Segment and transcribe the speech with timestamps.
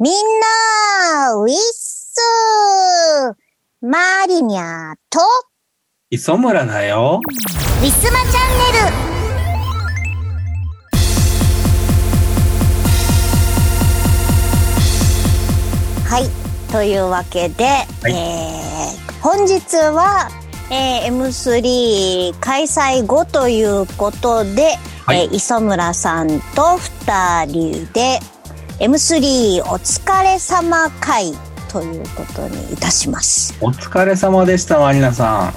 [0.00, 3.36] みんな、ウィッス
[3.80, 5.20] マリニャと、
[6.10, 7.20] 磯村だよ。
[7.80, 9.14] ウィスマチャンネル。
[16.08, 16.72] はい。
[16.72, 17.68] というわけで、い
[18.10, 20.28] えー本日は、
[20.70, 24.76] えー M3 開催後ということで、
[25.06, 26.76] はいえー磯村さんと
[27.06, 28.18] 二人で
[28.80, 31.32] M3 お疲れ様会
[31.68, 33.54] ということにいたします。
[33.60, 35.54] お疲れ様でした、マリナさん。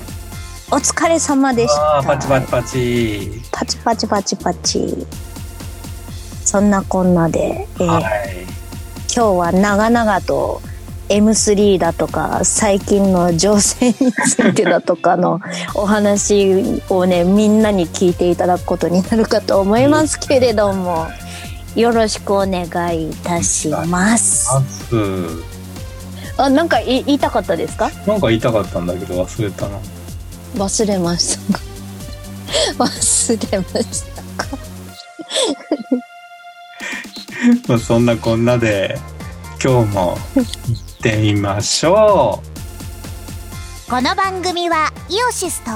[0.72, 2.04] お疲れ様でした。
[2.06, 3.42] パチパチパチ。
[3.52, 5.08] パチパチパチパチ。
[6.46, 8.04] そんなこんなで、えーはい。
[9.14, 10.62] 今日は長々と
[11.10, 15.40] M3 だとか最近の情勢についてだとかの
[15.74, 21.08] お話をねみんなに聞いていただくことになるかと思いますけれども
[21.80, 22.64] よろしくお願
[22.98, 24.50] いいたします。
[26.40, 27.90] あなんかい言いたかったですか？
[28.08, 29.78] なんか言いたかったんだけど忘れたな。
[30.56, 31.64] 忘れましたか？
[32.86, 34.58] 忘れましたか？
[37.68, 39.00] まあそんなこんなで、
[39.64, 42.42] 今日も行ってみましょ
[43.90, 45.72] この番組はイオシスと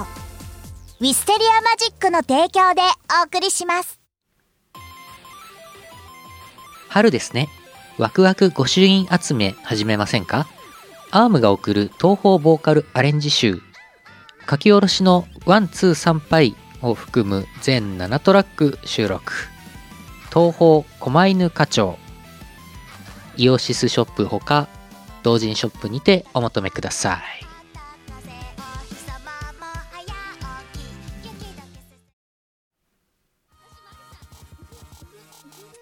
[1.00, 2.82] ウィステリアマジックの提供で
[3.22, 4.01] お送りします
[6.92, 7.48] 春ですね。
[7.98, 10.46] ワクワク御朱印集め始めませんか？
[11.10, 13.62] アームが送る東方ボーカルアレンジ集。
[14.50, 19.32] 書き下ろしの one、two、サンパイを含む全7トラック収録。
[20.34, 21.98] 東方狛犬課長。
[23.38, 24.68] イオシスショップほか、
[25.24, 27.51] 同人ショップにてお求めください。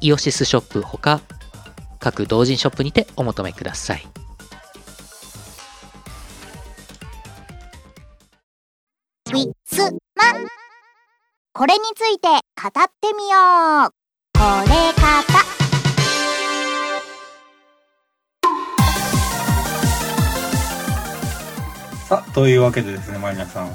[0.00, 1.20] イオシスショップほか
[1.98, 4.06] 各同人ショップにてお求めください
[9.26, 9.90] ウィスマ
[11.52, 12.40] これについて語っ
[13.00, 13.90] てみよう
[14.38, 15.18] これ方
[15.54, 15.58] う。
[22.08, 23.70] さあ、というわけでですね、マリナさん。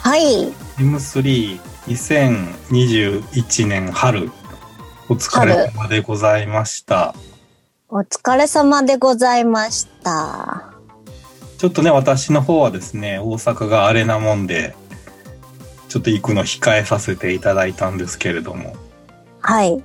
[0.00, 0.52] はい。
[0.78, 4.32] M32021 年春、
[5.08, 7.14] お疲れ様でございました。
[7.88, 10.72] お疲れ様でございました。
[11.58, 14.74] ちょっとね、私の方はですね、大阪があれなもんで、
[15.88, 18.74] ちょっと行くの控えさせていただいたんですけれども、
[19.40, 19.82] はい。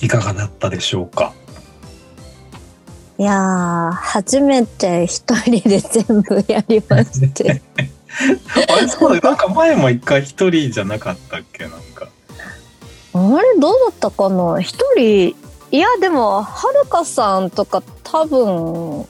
[0.00, 1.32] いかがだったでしょうか？
[3.18, 7.62] いやー、初めて一人で全部やりまして。
[8.68, 11.64] あれそうだなんか前も一回一人じゃなかったっけ？
[11.68, 12.08] なんか。
[13.14, 14.60] あれどうだったかな？
[14.60, 15.36] 一人、
[15.70, 19.06] いやでも、はるかさんとか多分、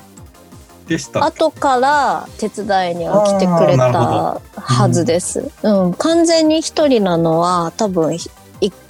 [0.86, 5.50] でした後から手伝いには来てくれたはずです。
[5.62, 8.30] うん、完全に一人なのは多分一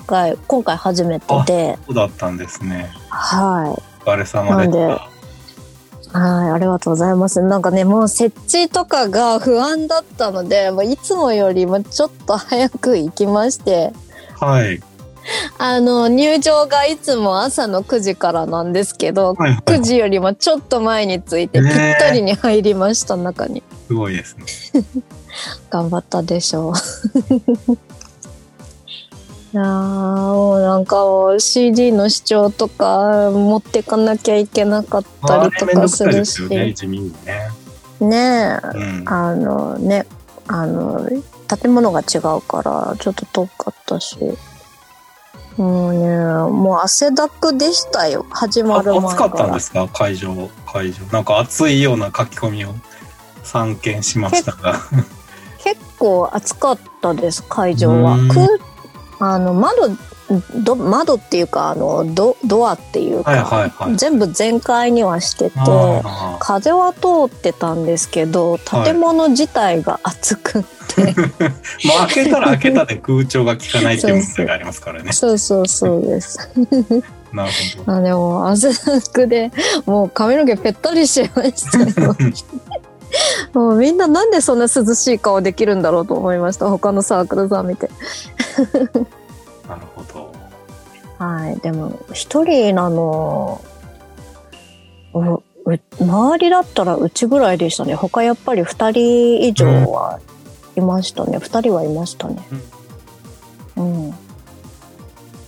[0.06, 2.90] 回、今回初めてで、そうだったんですね。
[3.10, 3.82] はい。
[4.06, 6.18] お疲れ様でした。
[6.18, 7.40] はい、ありがとうございます。
[7.40, 13.92] なんかね、もう設置とかが不安だったので、もういつもよりもちょっと早く行きまして、
[14.38, 14.82] はい。
[15.58, 19.60] あの、入場がいつも朝の9時からなんですけど、はい、はい。
[19.60, 23.62] 9時よりもちょっと前に着いて、ぴねったりに入りました、中に。
[23.86, 24.36] すごいです
[24.72, 24.84] ね。
[25.70, 26.72] 頑張ったでしょう。
[29.54, 30.96] いやーもうなんか
[31.38, 36.42] CD の視聴とか持ってかなきゃいけなかったりとかするし。
[36.44, 37.52] ね、地味にね。
[38.00, 39.04] うん。
[39.06, 40.06] あのね、
[40.48, 41.06] あの、
[41.46, 44.16] 建物が違うから、ちょっと遠かったし。
[45.56, 46.08] もうね、
[46.50, 48.24] もう汗だくでしたよ。
[48.30, 49.88] 始まる前暑かったんですか？
[49.88, 51.04] 会場、会場。
[51.12, 52.74] なんか暑いような書き込みを
[53.44, 54.80] 散見しましたが。
[55.62, 58.16] 結構暑かったです、会場は
[59.20, 59.90] あの、窓、
[60.56, 63.96] ど窓っていうか、あの、ドドアっていうか、はいはいはい。
[63.96, 71.20] 全部全開にはしてて、あ風は通ってたんですけど、建物自体が暑くって、ー
[71.88, 75.12] もう開けたら開けたで空調が効かないっていう問題がありますからね。
[75.14, 76.50] そうそうそうです。
[77.32, 77.92] なるほど。
[77.92, 79.50] あでも汗だくで
[79.86, 82.14] もう髪の毛ぺったりしましたよ
[83.54, 87.88] もうみんななんでそんな涼しい顔できるんだろうと思いました他のサークルさん見て
[89.68, 90.11] なるほど。
[91.22, 91.60] はい。
[91.60, 93.60] でも一人なの
[95.14, 97.94] うう周りだったらうちぐらいでしたね。
[97.94, 100.18] 他やっぱり二人以上は
[100.74, 101.38] いましたね。
[101.38, 102.42] 二、人はいましたね。
[103.76, 104.14] うん。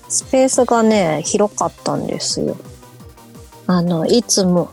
[0.09, 2.57] スペースがね広かったんですよ。
[3.67, 4.71] あのいつも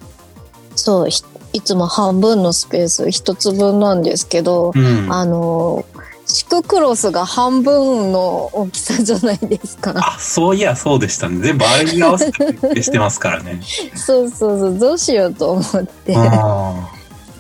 [0.76, 1.24] そうひ
[1.54, 5.12] いつも半分のスペース一つ分なんですけど、うん。
[5.12, 5.84] あの
[6.32, 9.94] シククロスが半分の大きさじゃないですか。
[9.98, 11.40] あ、そういや、そうでしたね。
[11.42, 13.60] 全部あれに合わせてしてますからね。
[13.96, 14.80] そうそうそう。
[14.80, 16.90] どうしようと思って、あ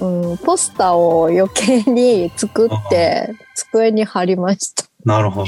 [0.02, 5.48] うん、ポスターを余計に作って机に貼りましあ、なるほど。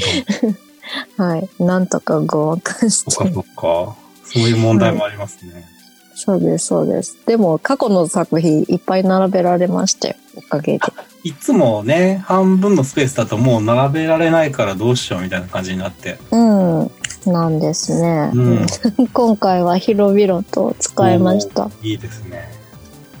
[1.18, 1.48] た はい。
[1.58, 3.96] なんとかごまかしそっかてそっか。
[4.24, 5.66] そういう問題もありますね。
[6.14, 7.18] そうですそうです。
[7.26, 10.80] でも過去の作品いっぱい並べられましたよおかげで
[11.22, 16.18] いつもね、半分のスペースだともう並べられないからどうしようみたいな感じになって。
[16.30, 16.90] うん
[17.26, 18.66] なんですね、うん。
[19.12, 22.50] 今回は広々と使いましたいいですね。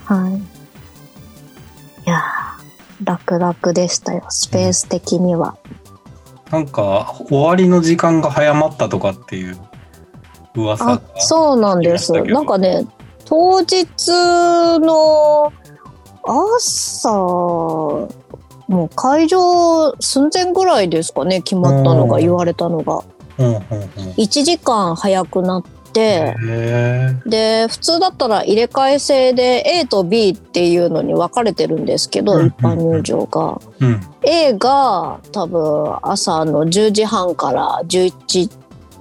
[0.04, 0.34] はい。
[0.34, 0.40] い
[2.04, 5.56] やー、楽々でしたよ、スペース的には。
[6.50, 9.56] なんか、終わりの時間が早まったとかっていう
[10.54, 12.12] 噂あが。、そうなんです。
[12.12, 12.86] なんかね、
[13.24, 13.88] 当日
[14.80, 15.50] の
[16.26, 17.10] 朝、
[18.68, 23.02] もう会場寸前ぐらいですかね、決まったのが、うん言われたのが。
[23.38, 23.58] うんうんうん。
[24.16, 25.62] 1時間早くなっ
[25.92, 33.60] て、へで、普通だったら入れ替え制で A と B っていうのに分かれてるんですけど、うん一般入場が。
[33.80, 34.00] ーうん。
[34.22, 38.50] A が多分朝の10時半から11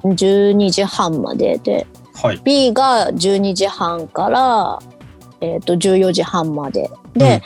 [0.03, 2.41] 12時半までではい。
[2.43, 4.79] B が12時半から、
[5.41, 7.41] えー、と14時半までで、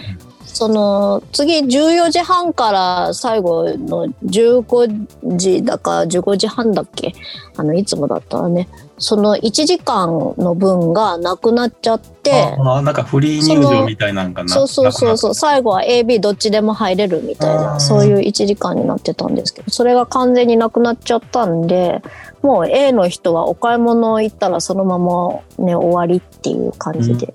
[0.45, 7.13] その次14時半から最後の15時だか15時半だっけ？
[7.57, 8.67] あのいつもだったらね
[8.97, 14.49] その1時間の分がなくなっちゃってああ、なんかフリー入場みたいなんかな。
[14.49, 15.33] そうそうそうそうう。
[15.35, 22.01] 最後は AB どっちでも入れるみたいなそういう1時間になってたんですけどそれが完全になくなっちゃったんで
[22.41, 27.31] もう A の人はお買い物行ったらそのままね終わりっていう感じで、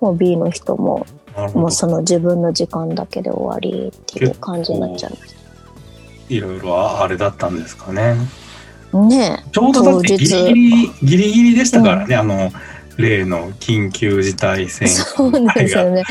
[0.00, 1.04] もう B の人も。
[1.54, 5.36] もうその自分の時間だけで終わりっていう感じになっちゃいまし
[6.28, 7.48] いろいろあれだった。
[7.48, 8.16] んですかね。
[8.90, 12.50] たねちょうどだってギリギリ、ギリギリでしたからね、あの、
[12.96, 16.02] 例の緊急事態宣えそうなんですよね。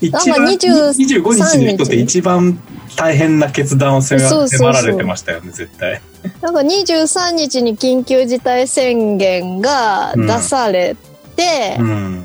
[0.00, 1.64] 一なんか番20 25日。
[1.64, 2.60] の人って一番
[2.96, 6.00] 大変な決断を迫そうそうそう迫られてましたよね、絶対。
[6.40, 10.96] なんか23日に緊急事態宣言が出され
[11.36, 12.24] て、うん。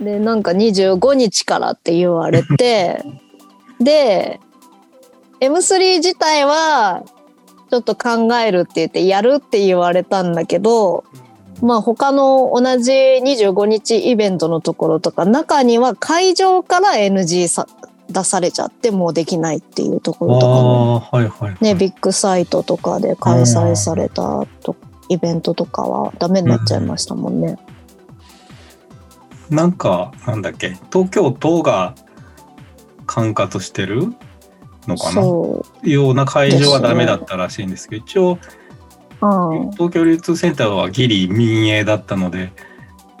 [0.00, 3.04] でなんか25日からって言われて
[3.80, 4.40] で
[5.40, 7.02] M3 自体は
[7.70, 11.04] ちょっと考えるって言ってやるって言われたんだけど
[11.60, 17.66] まあ他の同じ25日イベントのところとか中には会場から NG さ
[18.08, 21.56] 出されちゃってもうできないっていうとこあろとかもあ、はいはい。
[21.60, 24.76] ねビッグサイトとかで開催されたと
[25.08, 27.58] イベントとかはダメになっちゃいましたもんね。
[29.54, 31.94] なんか、なんだっけ、東京都が
[33.06, 34.14] 管轄してる
[34.86, 35.22] のかな？
[35.90, 42.52] ような会場はダメだったらしいんですけど、一応、うん東京流通センターはギリ民営だったので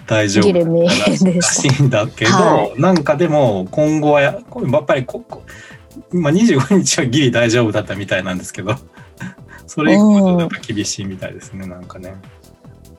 [0.06, 5.42] 大丈夫らでししいんだけど、はなんかでも今後はややっぱりここ、
[6.10, 8.74] まあ、25日はギリ大丈夫だったみたいなんですけど
[9.66, 12.16] それ以降はちょっとやっぱ厳しいみたいですねなんかね。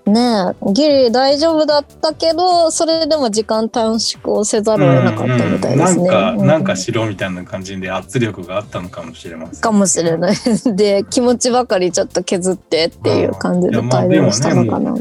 [0.06, 6.04] ねえギリ大丈夫だったけどそれでも時間短縮をせざるを得なかったみたいですね。
[6.04, 9.62] うんうんなんか、うんなんかしろみたいな感じで圧力があったのかもしれません。
[9.62, 10.36] かもしれない。
[10.76, 14.96] で気持ちばかりちょっと削ってっていう感じで対応したのかな、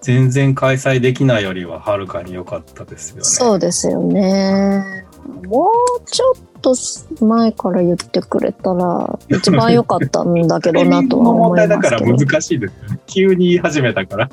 [0.00, 3.24] 全然開催できないよりははるかに良かったですよね。
[3.24, 5.04] そうですよね。
[5.46, 6.74] もうちょっと
[7.20, 12.26] 前から言ってくれたら 一番良かったんだけどなとはの問思い題だからますけど。
[12.26, 13.00] 難しいですよね。
[13.06, 14.28] 急に言い始めたから。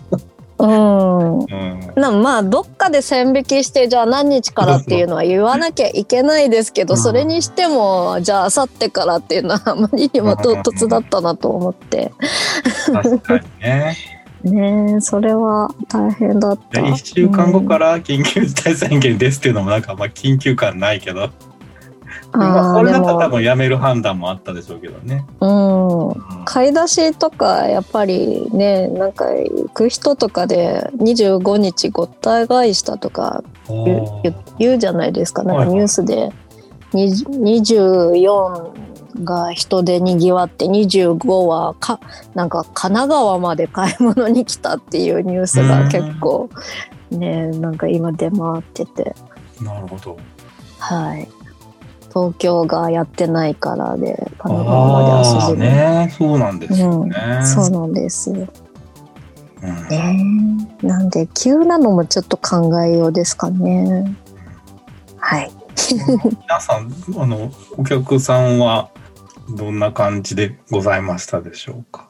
[0.59, 1.39] うん。
[1.39, 1.47] うん。
[1.95, 12.11] なまあどっかで線引きしてじゃあ何日からっていうのは言わなきゃいけないですけどうんそれにしてもじゃああさってからっていうのはあまりにも唐突だったなと思って
[12.91, 13.95] 確かにね。
[14.43, 16.79] ねえそれは大変だった。
[16.79, 21.29] 1週間後からら緊急事態宣言ですっていうのもなんかあんま緊急感ないけど。
[22.37, 25.25] まあ、それだったら多分やめる判断もあったでしょうけどね。
[25.39, 26.07] うん。
[26.09, 26.15] うん。
[26.45, 33.43] 買い出しとかやっぱりねなんか行く人とかで25日ごった返したとか
[34.59, 35.43] 言うじゃないですか。
[35.43, 36.31] なんかニュースで。
[36.93, 41.99] 20 24が人でにぎわって25はか
[42.33, 46.49] なんか神奈川まで買い物に来たっていうニュースが結構
[47.09, 49.15] ねなんか今出回ってて。
[49.61, 50.17] なるほど。
[50.79, 51.27] はい
[52.17, 57.15] 東京がやってないからで神奈川までああ足しね、そうなんですよね。
[57.45, 58.47] そうなんですよ
[59.63, 64.15] うんねなんで急なのもちょっと考えようですかね
[65.17, 65.51] はい
[66.47, 68.89] 皆さん、あの、お客さんは
[69.55, 72.09] どんな感じでございましたでしょうか？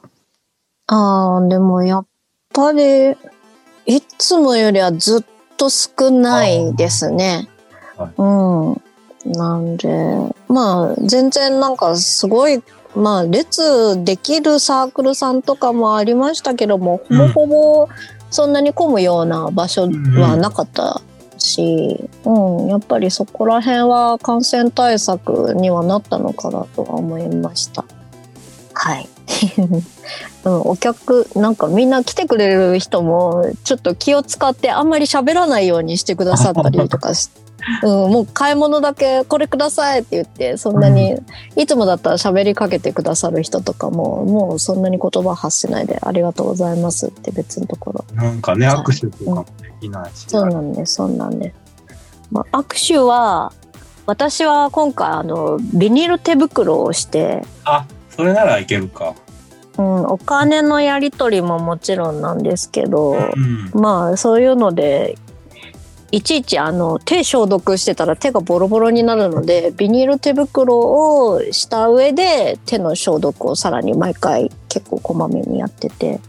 [0.86, 2.06] ああ、でもやっ
[2.52, 3.12] ぱり、
[3.86, 5.24] いつもよりはずっ
[5.56, 7.48] と少ないですね。
[7.98, 8.82] あーうん。
[9.32, 9.88] なんで、
[10.48, 12.62] まあ、全然なんかすごい、
[12.96, 17.88] まあ、列できるサークルさんとかもありましたけども、ほぼほぼ
[18.30, 21.02] そんなに混むような場所はなかった
[21.38, 27.84] し、うん、やっぱりそこら辺は感染対策にはなったのかなとは思いました。
[28.74, 29.08] はい。
[30.44, 37.28] うん、お客なんかみんな来てくれる人もちょっと気を使ってあんまり喋らないようにしてくださったりとかし、
[37.82, 41.16] うん、もう買い物だけこれくださいって言ってそんなに、
[41.56, 50.26] いつもだったら喋りかけてくださる人とかももうそんなに言葉発しないでありがとうございますって別のところなんかね、はい握手とかもできないし。
[50.28, 51.54] そうなんですそうなんです、
[52.30, 53.52] まあ、握手は
[54.06, 59.14] 私は今回あのビニール手袋をしてあ、それならいけるか。
[59.76, 63.70] うん、お金のやり取りももちろんなんですけど、うん。
[63.80, 65.16] まあそういうので
[66.10, 76.20] いちいちあの手消毒してたら手がボロボロになるのでビニール手袋をした上で手の消毒をさらに毎回結構こまめにやってて。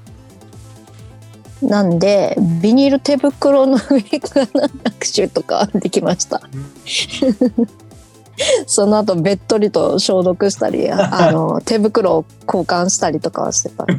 [1.61, 6.41] なんでビニール手袋の上から握手とかできました。
[8.67, 13.95] その後べっとりと消毒したり あの手袋を交換したりとかはしてたい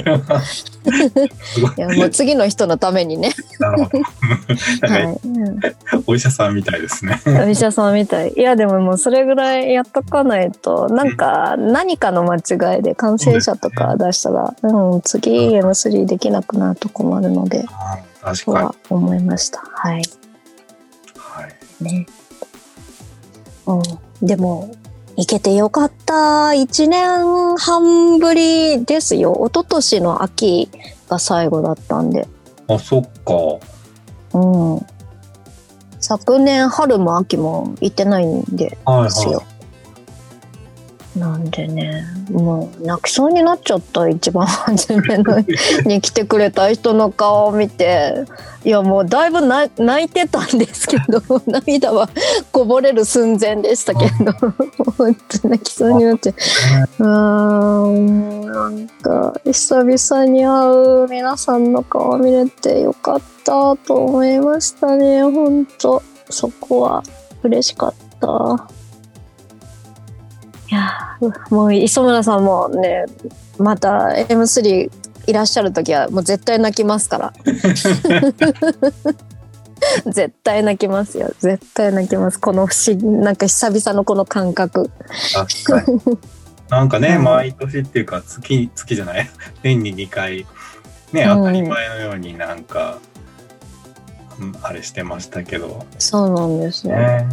[1.77, 5.61] いやもう次の人のためにね、はいうん
[6.07, 7.21] お医者さんみたいですね。
[7.27, 8.33] お医者さんみたい。
[8.37, 17.65] いや、でももうそれぐらいやっとかないと、なんか何かの間違いで感染者とか出したら、うん、次 M3 できなくなると困るので、
[18.23, 18.57] 確かに。
[18.57, 19.61] は思いました。
[19.61, 20.03] はい。
[21.17, 21.85] はい。
[21.85, 22.07] ね。
[23.67, 23.83] うん。
[24.23, 24.75] でも、
[25.17, 26.55] 行けてよかった。
[26.55, 29.35] 一年半ぶりですよ。
[29.47, 30.71] 一昨年の秋
[31.09, 32.27] が最後だったんで。
[32.69, 34.39] あ、そっか。
[34.39, 34.87] うん。
[36.01, 39.43] 昨年春も秋も行ってないんで、はいですよは。
[41.17, 45.41] なんでね、もう泣きそうになっちゃった、一番初めの
[45.85, 48.25] に来てくれた人の顔を見て、
[48.65, 49.71] いやもうだいぶ泣
[50.05, 52.09] いてたんですけど、 涙は
[52.53, 54.33] こぼれる寸前でしたけど、
[54.97, 56.35] 本当泣きそうになっちゃう。
[57.01, 67.03] うーん、なんか久々に会う皆さんの顔見れてよかったと思いましたね、本当そこは
[67.43, 68.80] 嬉しかった。
[70.71, 73.05] いやーもう磯村さんもね
[73.59, 74.91] また M3
[75.27, 77.33] いらっしゃる時はもう絶対泣きますから。
[80.07, 81.33] 絶対泣きますよ。
[81.39, 82.39] 絶対泣きます。
[82.39, 84.91] この不思議なんか久々のこの感覚。
[85.33, 86.01] 確かに。
[86.69, 87.25] なんかね、うん。
[87.25, 89.31] 毎年っていうか月、月じゃない、
[89.63, 90.47] 年に2回、
[91.13, 91.39] ね、うん。
[91.39, 92.99] 当たり前のようになんか、
[94.39, 96.97] うんあれしてましたけど、そうなんですよ。
[96.97, 97.27] ね。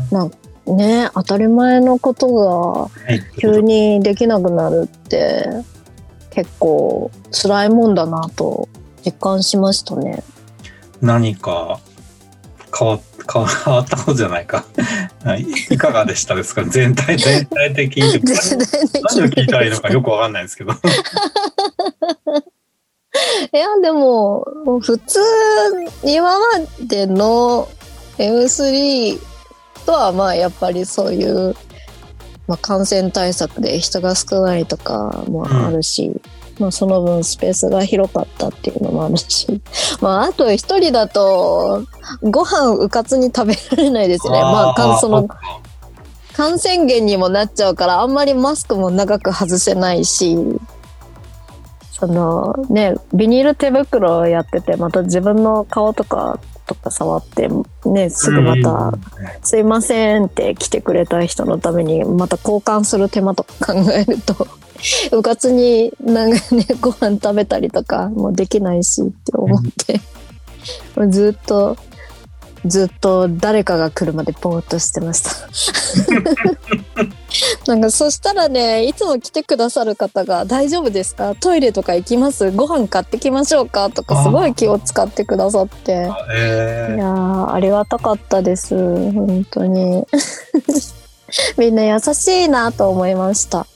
[0.68, 2.46] ね当たり前のことが
[2.84, 5.48] はい急にできなくなるって
[6.32, 8.68] 結構辛いもんだなと
[9.06, 10.24] 実感しましたね
[11.02, 11.80] 何か
[12.78, 13.00] 変わ
[13.32, 13.42] 変
[13.74, 14.64] わったことじゃないか。
[15.26, 16.64] はいいかがでしたですか？
[16.64, 18.04] 全体、 全体的に。
[18.04, 18.20] 何を
[19.30, 20.72] 聞いたらいいのかよくわかんないですけど。
[23.52, 24.46] いや、でも、
[24.82, 25.20] 普通、
[26.04, 26.46] 今ま
[26.88, 27.68] での
[28.18, 29.20] M3
[29.88, 31.56] とはまあやっぱりそういう、
[32.46, 36.12] まあ、感染対策で人が少ないとかもあるし、
[36.60, 39.62] まあ、その分スペースが広かったっていうのもあるし、
[40.02, 41.86] まあ、あと一人だと
[42.22, 44.42] ご飯うかつに食べられないですね。
[44.42, 45.30] まあ、かその
[46.36, 50.38] 感染源にもなっちゃうからあんまりマスクも長く外せないし。
[52.00, 57.50] そのねビニール手袋をやっててまた自分の顔とかとか触って
[57.86, 58.94] ねすぐまた
[59.42, 64.48] 「すいません」って来てくれた人のためにまた交換する手間とか考えると
[65.12, 70.00] うかつになんかね ご飯食べたりとかもできないしって思って。
[71.10, 71.78] ずっと
[72.66, 75.32] ずっと誰かが来るまでぼーっとしてました。
[77.68, 81.36] なんかそしたらねいつも来てくださる方が「大丈夫ですか？
[81.36, 82.52] トイレとか行きます？
[82.52, 86.10] ご飯買ってきましょうか?」とかすごい気を使ってくださって。
[86.34, 88.76] えいやーありがたかったです。
[88.76, 90.06] 本当に。
[91.58, 93.68] みんな優しいなと思いました。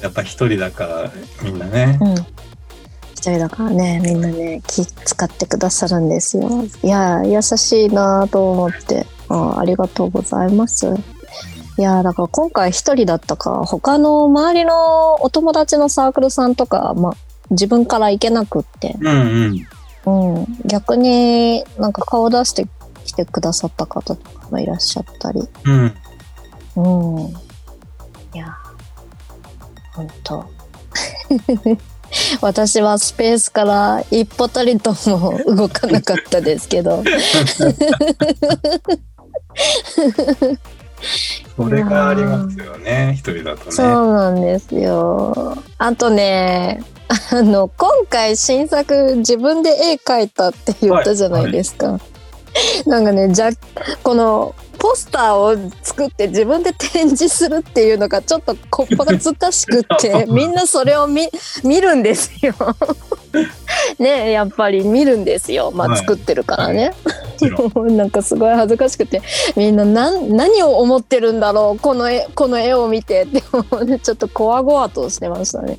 [0.00, 1.10] ー、やっぱ一人だから
[1.42, 1.98] みんなね。
[2.00, 2.14] うん
[3.18, 6.48] 一人だからねみんなね気使ってくださるんですよ。
[6.84, 9.06] いやー優しいなと思って。
[9.28, 10.86] あありがとうございます。
[10.86, 17.16] いやーだから今回一人だったか他の周りのお友達のサークルさんとか、まあ、
[17.50, 19.66] 自分から行けなくって、うん
[20.06, 20.36] うん。
[20.36, 22.66] うん、逆になんか顔出して
[23.04, 25.40] 来てくださった方とかもいらっしゃったり。
[25.64, 25.94] うん。
[26.76, 27.28] うん。
[27.28, 28.56] いや、
[29.92, 30.44] 本当
[32.40, 37.04] 私はスペースから一歩たりとも動かなかったですけど。
[41.56, 43.70] それがありますよね、一人だとね。
[43.70, 45.56] そうなんですよ。
[45.78, 46.82] あとね、
[47.30, 52.00] あの、今回新作自分で絵描いたって言ったじゃないですか。
[52.86, 53.50] なんかね、じゃ、
[54.02, 61.28] この、ポスターを作って自分で展示するっていうのがちょっとこっぱがつかしくって、 みんなそれを見、
[61.64, 62.54] 見るんですよ。
[63.98, 65.70] ねやっぱり見るんですよ。
[65.72, 66.92] まあはい作ってるからね。
[67.04, 69.20] もちろん なんかすごい恥ずかしくて
[69.56, 75.78] みんな何何を思ってるんだろうこの絵この絵を見てってちょっとこわごわとしてましたね。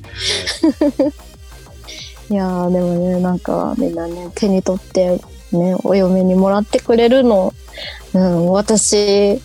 [2.30, 5.20] いやーでもねなんかみんなね手に取って
[5.52, 7.52] ねお嫁にもらってくれるの、
[8.14, 9.40] うん、私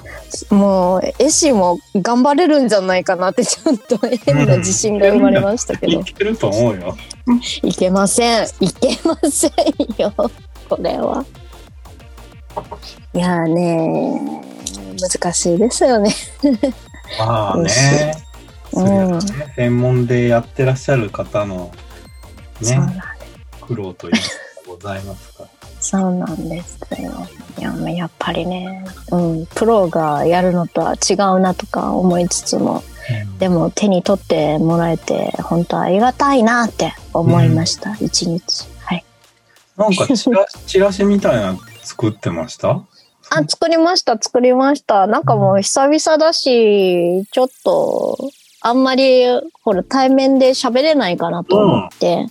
[0.50, 6.98] もう絵師も頑張れるんじゃないかなってちょっと変な自信が生まれましたけど、いけると思うよ。
[7.64, 9.52] いけませんいけません
[9.98, 10.14] よ
[10.70, 11.26] これは。
[13.14, 14.42] いやーね
[15.00, 16.14] 難しいですよね。
[17.20, 18.26] まあね。
[18.74, 21.72] うんね専門でやってらっしゃる方の
[22.62, 22.78] ね、
[23.62, 24.26] 苦労というのが
[24.68, 25.50] ございますから。
[25.90, 27.12] そうなんですよ。
[27.58, 32.84] いやまあやっぱりね、うん、プロがやるのとは違うなとか思いつつも
[33.40, 38.68] でも手に取ってもらえて本当ありがたいなって思いました、一日。
[38.84, 39.06] はい。
[39.78, 42.82] なんかチラ チラシみたいなの作ってました？
[43.30, 45.06] あ、作りました、作りました。
[45.08, 48.18] なんかもう久々だし、ちょっと、
[48.68, 49.26] あんまり、
[49.62, 52.26] ほら、対面で喋れないかなと思って、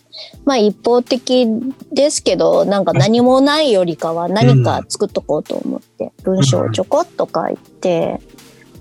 [0.45, 1.47] まあ一方的
[1.93, 8.21] ですけど、なんか何もないよりかは何か作っとこうと思って、文章をちょこっと書いて、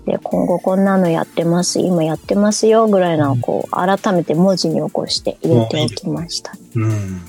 [0.04, 6.54] で、今後こんなのやってます、今やってますよ、ぐらいのをこう、改めて文字に起こして入れておきました。
[6.74, 7.22] うん。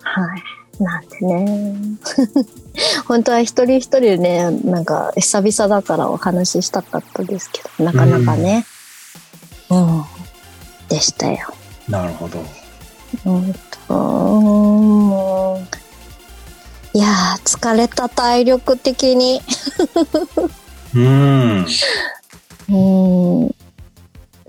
[0.00, 0.42] はい。
[0.80, 1.82] なんでね。
[3.08, 8.64] 本当は一人一人ね、なんか久々だからお話ししたかったですけど、なかなかね。
[8.72, 8.77] うん。
[10.88, 11.52] でしたよ。
[11.88, 12.42] なるほど。
[13.24, 13.54] うん
[13.86, 16.98] と、もう。
[16.98, 19.40] いやー、疲れた体力的に。
[20.94, 21.66] うん。
[22.70, 23.46] うん。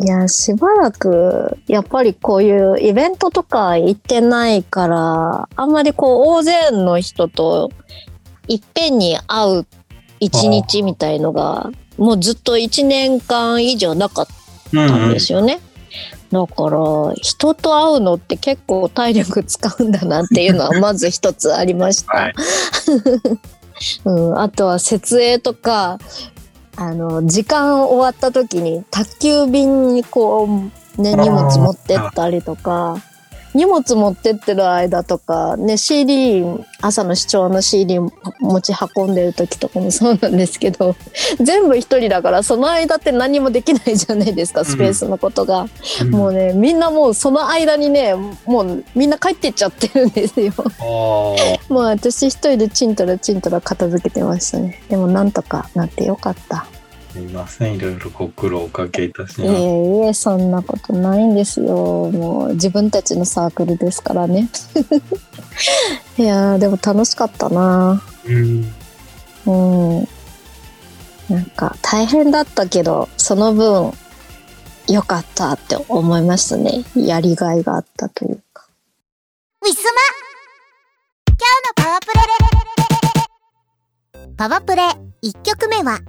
[0.01, 7.69] いや、しばらく、やっぱりこういうイベントとか行ってないから、あんまりこう、大勢の人と
[8.47, 9.65] いっぺんに会う
[10.21, 14.27] 一日みたいのが、もうずっと一年間以上なかっ
[14.71, 15.59] たんですよね。
[16.31, 22.17] だから、人と会うのって結構体力使うんだなっていうのはまず一つありました。
[22.17, 22.33] はい
[24.05, 25.99] うん、あとは設営とか、
[26.75, 30.47] あの、時間終わった時に宅急便にこ
[30.97, 32.97] う、ね、荷物持ってったりとか、
[33.53, 36.43] 荷物持ってってる間とか、ね、CD、
[36.81, 40.95] 朝の視聴の CD 持ち運んでる時とかもそうなんですけど、
[41.41, 45.61] 全部一人だから、その間って何もできないじゃないですか、スペースのことが。
[45.61, 45.69] うん
[46.09, 48.13] もうね、みんなもうその間にね、
[48.45, 50.53] もうみんな帰ってっちゃってるんですよ。
[50.79, 51.35] も
[51.69, 54.81] う私一人でチンタラチンタラ片付けてましたね。
[54.89, 56.65] でもなんとかなってよかった。
[57.11, 57.75] すみません。
[57.75, 59.61] いろいろご苦労おかけいたしいます。
[59.61, 62.11] えいえ、そんなことないんですよ。
[62.11, 64.49] もう自分たちのサークルですからね。
[66.17, 68.01] いやー、でも楽しかったな。
[68.25, 68.73] うん。
[69.47, 69.51] う
[70.01, 70.07] ん。
[71.29, 73.93] なんか大変だったけど、その分
[74.87, 76.83] 良かったって思いましたね。
[76.95, 78.67] やりがいがあったというか。
[79.61, 80.01] ウィスマ
[81.27, 82.19] 今日のパワープレ
[84.37, 84.83] パワープレ
[85.21, 85.99] 1曲目は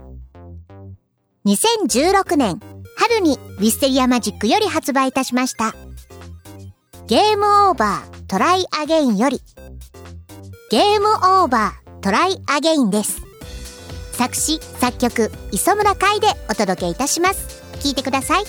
[1.46, 2.60] 2016年
[2.96, 5.74] 春にウィステリアマジックより発売いたしました。
[7.06, 9.40] ゲームオーバートライアゲインより。
[10.70, 13.22] ゲームオーバートライアゲインです。
[14.12, 17.62] 作詞作曲磯村海でお届けいたします。
[17.82, 18.44] 聴いてください。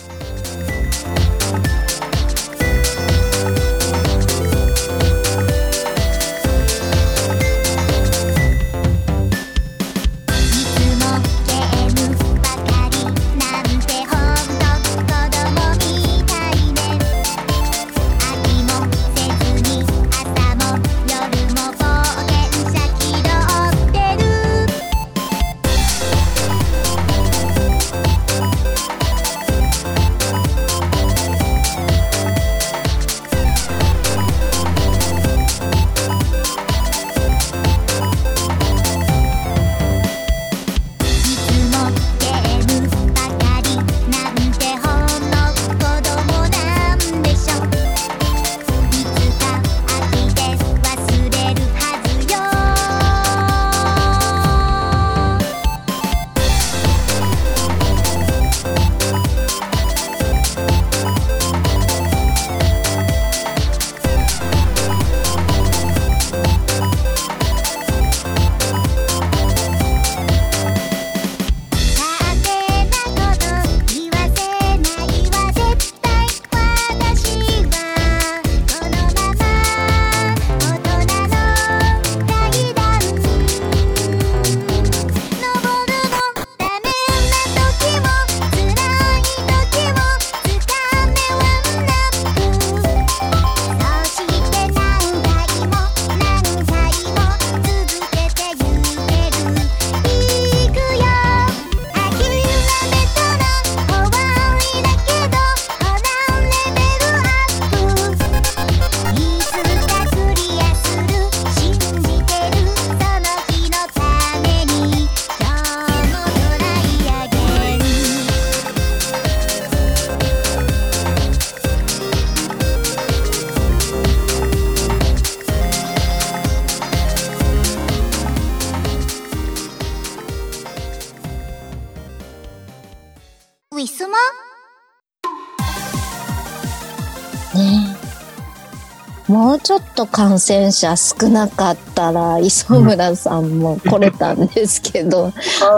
[140.01, 145.31] と感染者少なかったら磯村さんも来れたんですけど、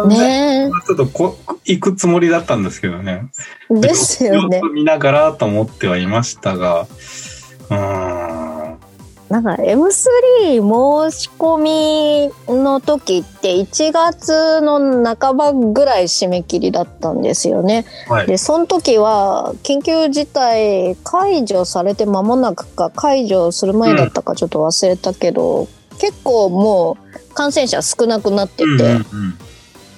[0.08, 3.26] ねちょっとこ行くつもりだったんですけどね。
[3.70, 6.88] えですよね見ながらと思ってはいましたが。
[9.44, 11.58] なんか M3 申し込
[12.48, 17.86] みの時って1月の半ばぐらい締め切りだったんですよね。
[18.08, 18.28] はい。
[18.28, 25.68] で、その時は緊急事態解除されて間もなくか解除する前だったかちょっと忘れたけど、
[26.00, 26.98] 結構も
[27.32, 29.04] う感染者少なくなってて、うんうんうん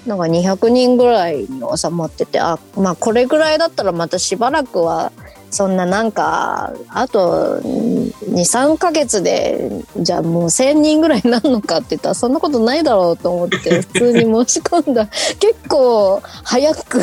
[0.05, 5.11] なんか200人ぐらいに収まってて、あ、まあこれぐらいだったらまたしばらくは、
[5.49, 15.07] そんななんか、あと2、3ヶ月で、じゃあもう1000人ぐらいになるのかって言ったら、そんなことないだろうと思って、普通に申し込んだ。
[15.39, 16.99] 結構早く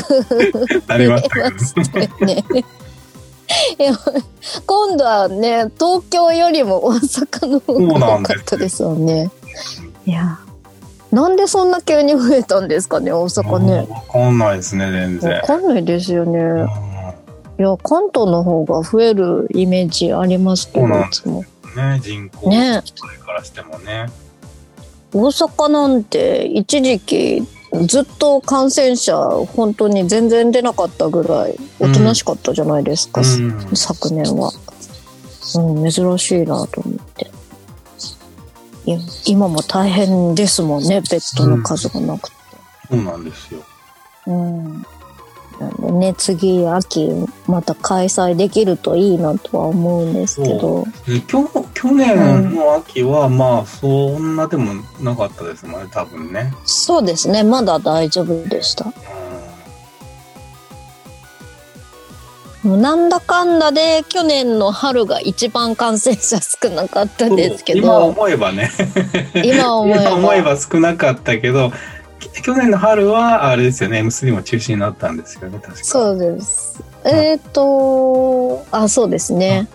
[0.87, 2.45] なりましたけど増えましたよね。
[4.67, 9.31] 今度はね、東京よりも大阪の方が多かったですよね。
[10.05, 10.39] いや、
[11.13, 13.87] なんでそんな急に増えたんですかね、大阪ね。
[13.89, 15.41] わかんないですね、全然わ。
[15.43, 16.41] かんないですよね。
[17.59, 21.45] うんいや、関東の方が増えるイメージありますけど、そうなんですいつも。
[21.77, 24.07] ね、人口ねそれからしてもね。
[25.13, 27.43] 大阪なんて一時期
[27.87, 29.15] ずっと感染者
[29.55, 34.53] 本当に全然出なかったぐらいおとなしかったじゃないですか、うん昨年は。
[35.55, 37.31] うん、珍しいなと思って。
[39.27, 42.37] 今も大変ですもんね、ベッドの数がなくて。
[42.91, 43.61] そうなんですよ。
[44.27, 44.87] うん。
[45.63, 47.11] なんでね、次、秋、
[47.47, 50.85] また開催できるといいなとは思うんですけど。
[51.27, 56.53] 去去年の秋は、まあ、そんなでもなかったですもんね、多分ね。
[56.65, 58.93] そうですね、まだ大丈夫でした。
[62.65, 68.71] なんだかんだで去年の春が一番感染者少なかったですけど今思えばね
[69.45, 71.73] 今思えば少なかったけど
[72.31, 75.85] 去年の春はあれですよね、M3 も中止になったんですよね、確か。
[75.85, 76.83] そうです。
[77.05, 79.69] えっ、と、あ、そうですね。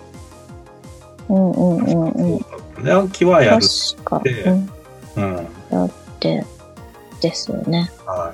[1.29, 2.83] うんうんうんうん。
[2.83, 3.65] で、秋はやる。
[3.95, 4.43] 確か、で
[5.15, 5.37] うん、
[5.71, 5.91] うん。
[6.19, 6.45] で、
[7.21, 7.91] ですよね。
[8.05, 8.33] は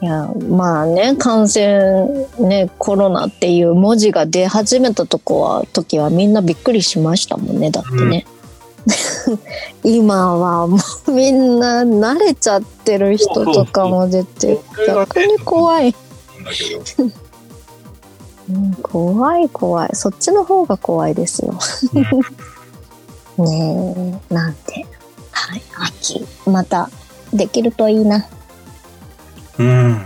[0.00, 8.26] いや、まあね、感染、ね、コロナっていう文字が出始めたとこは、時はみんなびっくりしましたもんね、だってね。
[9.84, 15.94] 今はもうみんな慣れちゃってる人とかも出て、逆に怖い。
[18.50, 19.90] うん怖い怖い。
[19.94, 21.54] そっちの方が怖いですよ。
[23.38, 24.86] ねえ、なんて。
[25.30, 26.26] はい、秋。
[26.46, 26.90] また、
[27.32, 28.26] できるといいな。
[29.58, 30.02] うん。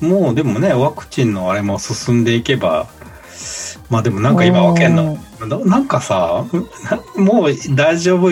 [0.00, 2.86] もうでもね、ワクチンのあれも進んでいけば、
[3.90, 5.18] まあでもなんか今わけんの。
[5.40, 6.44] ななんかさ、
[7.16, 8.30] なもう大丈夫っ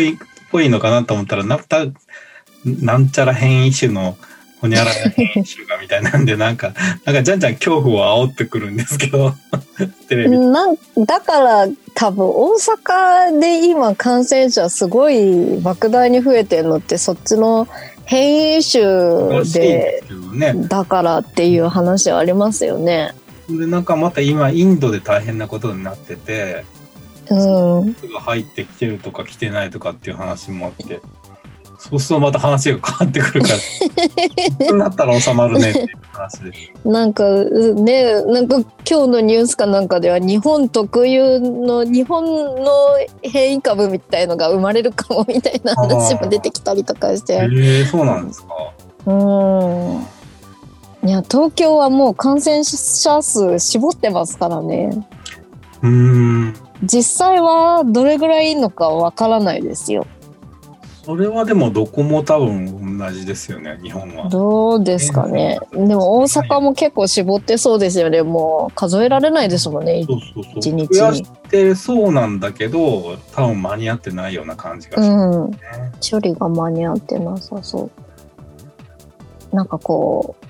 [0.50, 1.86] ぽいのかなと思ったら、なんた
[2.64, 4.16] なんちゃら変異種の
[4.60, 6.72] ほにゃらら変異種がみたいなんで、 なんか、
[7.04, 9.34] なんかじゃんじゃん恐怖を煽ってくるんですけど、
[10.08, 10.38] テレビ。
[10.38, 17.68] なんだから多分大阪で今感染者すごい莫大に増えてるのってそっちの
[18.04, 18.82] 変異種
[19.52, 20.02] で。
[20.68, 23.14] だからっていう話ありますよね。
[23.48, 26.64] で、なんかまた今インドで大変なことになってて、
[27.30, 27.92] うん。
[28.12, 31.00] が入ってきてるとか来てないとかっていう話もあって、
[31.78, 33.54] そうするとまた話が変わってくるから、
[34.66, 36.52] そうなったら収まるねっていう話で。
[36.84, 38.56] なんかうね、なんか
[38.88, 42.72] 今日のニュースかなんかでは日本特有の日本の
[43.22, 47.48] 変異株みたいのが生まれるかもみたいな話も出てきたりとかしえて。
[47.52, 48.48] えそうなんですか。
[49.06, 50.15] うん。
[51.04, 55.06] いや、東京はもう感染者数絞ってますからね。
[55.82, 56.54] うーん。
[56.82, 60.06] 実際はどれぐらいいいのかわからないですよ。
[61.06, 64.28] それはでもどこも多分同じですよね、日本は。
[64.28, 65.60] どうですかね。
[65.70, 68.24] でも大阪も結構絞ってそうですよね。
[68.24, 70.04] もう数えられないですもんね。
[70.04, 70.52] そうそうそう。
[70.56, 75.50] 一日してそうなんだけど、多分間に合ってないような感じがしますうん。
[75.52, 75.58] ね。
[76.10, 77.88] 処理が間に合ってなさそ
[79.52, 79.54] う。
[79.54, 80.46] なんかこう、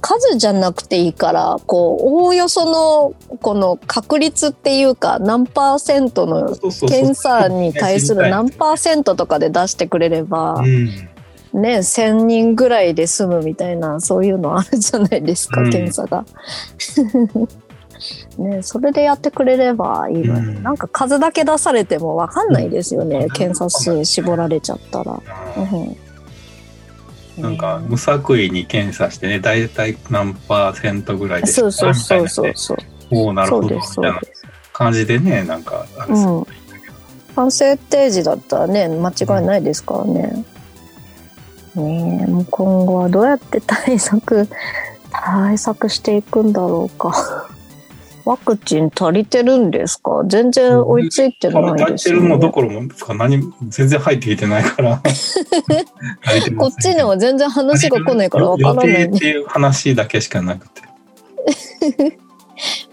[0.00, 6.56] 数じゃなくていいから、こう、おおよその、この確率っていうか、何パーセントの
[6.88, 10.86] 検査に対するね 何パーセントとかで出してくれれば、うん。
[11.60, 15.70] ね、1000人ぐらいで済むみたいな、そういうのあるじゃないですか、うん。
[15.70, 16.24] 検査が。
[18.38, 20.62] ね、それでやってくれればいいのに、うん。
[20.62, 23.30] なんか数だけ出されてもわかんないですよね、うん。
[23.30, 25.20] 検査数絞られちゃったら。
[25.56, 25.96] うん
[27.38, 32.76] なんかね無作為に検査してね、大体何パーセントぐらいでそうそうそうそうみそう。
[33.10, 34.20] おお、なるほど、みたいうな。
[34.72, 36.22] 感じでね、なんか、あれす
[37.64, 40.44] るといいんだったらね、間違いないですからね。
[41.74, 44.48] ねえ、もう今後はどうやって対策、
[45.10, 47.48] 対策していくんだろうか。
[48.26, 50.24] ワクチン足りてるんですか？
[50.26, 52.20] 全然追いついてない足りですよね。
[52.20, 55.00] てるのどころもか何も全然入ってきてないから。
[56.58, 60.82] こっちには全然話が来ないからわからないっていう話だけしかなくて。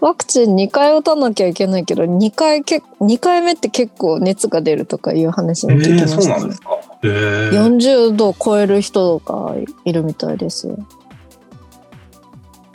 [0.00, 6.78] ワクチン2回打たなきゃいけないけど、2回け、2回目って結構熱が出るとかいう話えも聞ましたねなんですか。
[7.02, 10.76] えー、40度を超える人がいるみたいですよ。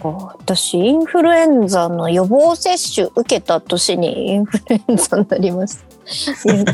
[0.01, 5.89] あ私、インフルエンザの予防接種受けた年にインフルエンザになりました。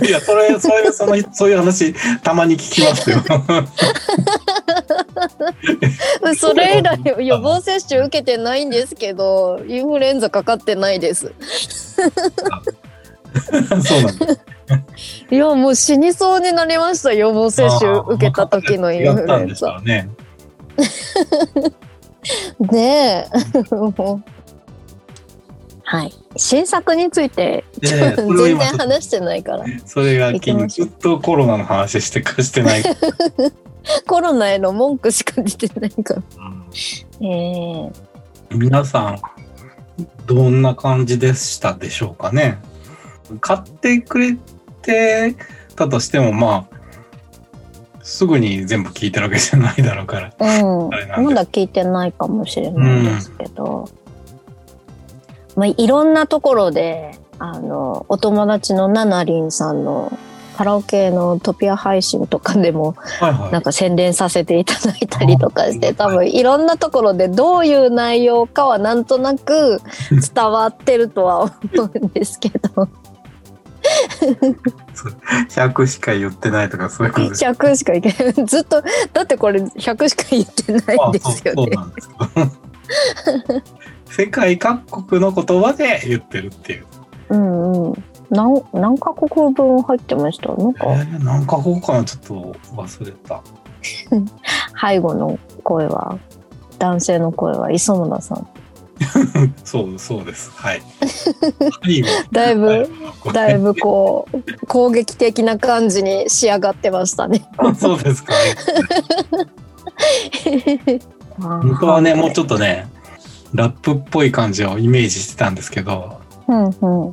[0.06, 3.18] いや、それ、それ、その、そういう話、たまに聞きますよ。
[6.38, 11.34] それ以来予防接種受けてないんですけど、インフルエンザかかってないです。
[13.84, 14.40] そうなんです。
[15.32, 19.82] いや、もう死にそうになりました、予防接種受けた時のインフルエンザ。
[19.84, 20.10] ね。
[22.72, 23.30] ねえ。
[25.88, 26.14] はい。
[26.36, 29.66] 新作について、 全今然話してないから。
[29.86, 32.84] それが気にずっとコロナの話してかしてない。
[34.08, 36.22] コロナへの文句しか出てないから。
[37.22, 37.92] ええ
[38.52, 39.20] 皆さん、
[40.26, 42.58] どんな感じでしたでしょうかね。
[43.42, 44.38] 買ってくれ
[44.82, 45.36] て
[45.76, 46.76] たとしても、まあ、
[48.06, 50.32] すぐに全部聞いてるわけじゃないだろうから。
[50.40, 50.90] う
[51.22, 51.26] ん。
[51.26, 53.90] まだ聞いてないかもしれないですけど、
[55.56, 60.16] まあ、いろんなところであのお友達のナナリンさんの
[60.56, 63.52] カラオケのトピア配信とかでもはいはい。
[63.52, 71.52] なんか宣伝させていただいたりとかしてあ多分いろんなところでどういう内容かはなんとなく伝わってるとは思
[71.92, 72.88] うんですけど
[75.50, 77.46] 100しか言ってないとかそういうことです。
[77.46, 78.82] 100しかいけないずっと
[79.14, 81.76] だってこれ100しか言ってないんですよあそうそうね。
[81.76, 83.62] なんですけど。
[84.06, 86.86] 世界各国の言葉で言ってるっていう。
[87.30, 90.50] うんうん何何カ国分入ってました？
[90.56, 92.04] なんえかー、何カ国かな？
[92.04, 93.42] ちょっと忘れた。
[94.90, 96.18] 背後の声は
[96.80, 98.48] 男性の声は磯村さん
[99.64, 100.52] そうそうです。
[100.56, 100.82] はい。
[101.82, 102.90] はい だいぶはい
[103.34, 107.46] だいぶこう攻撃的な感じに仕上がってましたね。
[107.78, 108.34] そうですか。
[111.40, 112.88] 本本当はね、もうちょっとね、
[113.54, 117.12] ラップっぽい感じをイメージしてたんですけど、うんうん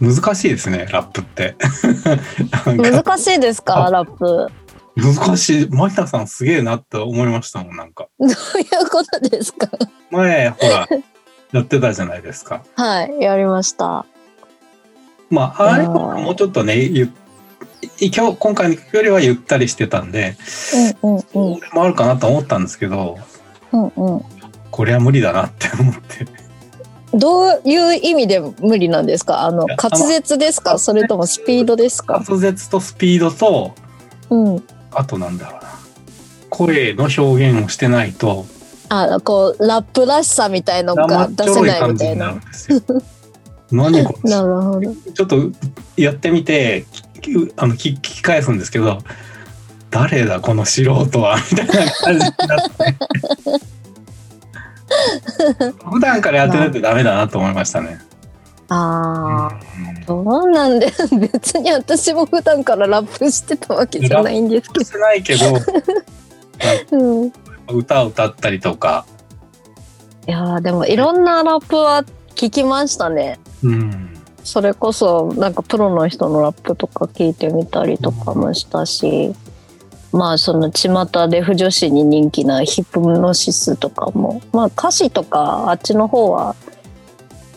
[0.00, 1.56] 難しいですね、ラップって。
[2.64, 4.48] 難しいですかあラップ。
[5.00, 5.68] 難しい。
[5.70, 8.08] マリナさんすげえなって思いましたもん、なんか。
[8.18, 8.34] どういう
[8.90, 9.68] ことですか？
[10.10, 10.88] 前、ほら、
[11.52, 12.62] やってたじゃないですか。
[12.76, 14.04] はい、やりました。
[15.30, 17.12] まあ、あれあーもうちょっとね、ゆ
[18.00, 20.36] 今日、今回よりはゆったりしてたんで、
[21.02, 23.18] うんうんうんこれもあるかなと思ったんですけど、
[23.72, 24.24] うんうん。
[24.70, 26.26] これは無理だなって思って。
[27.12, 29.42] どういう意味で無理なんですか？
[29.42, 30.78] あの滑舌ですか？
[30.78, 32.22] それともスピードですか？
[32.28, 33.74] 滑舌とスピードと、
[34.28, 34.64] うん。
[34.92, 35.70] あとなんだろうな。
[36.50, 38.44] 声の表現をしてないと、
[38.88, 41.92] あ、こう、ラップらしさみたいの生が出せない。
[41.92, 42.34] みたいな。
[43.70, 44.30] 何これ？
[44.34, 44.92] なるほど。
[45.14, 45.36] ちょっと
[45.96, 46.86] やってみて、
[47.20, 48.98] きあの聞聞き返すんですけど、
[49.90, 51.36] 誰だこの素人は？
[51.52, 52.96] みたいな感じになって。
[55.88, 58.00] 普段からやってないとダメだなと思いましたね。
[58.70, 59.60] ああ、
[60.00, 60.04] うん。
[60.06, 60.90] どうなんで、
[61.30, 65.44] 別に私も普段からラップしてたわけじゃないんですけしてないけど、
[66.90, 66.96] ど。
[66.98, 67.26] うん。
[67.26, 67.32] い
[67.72, 69.04] 歌を歌ったりとか、
[70.30, 72.04] やーでもいろんなラップは
[72.34, 73.38] 聞きましたね。
[73.62, 79.34] うん、それこそなんかプロの人のラップとか聞いてみたりとかもしたし、
[80.12, 84.40] まあその巷で不女子に人気なヒプノシスとかも。
[84.52, 86.54] まあ歌詞とかあっちの方は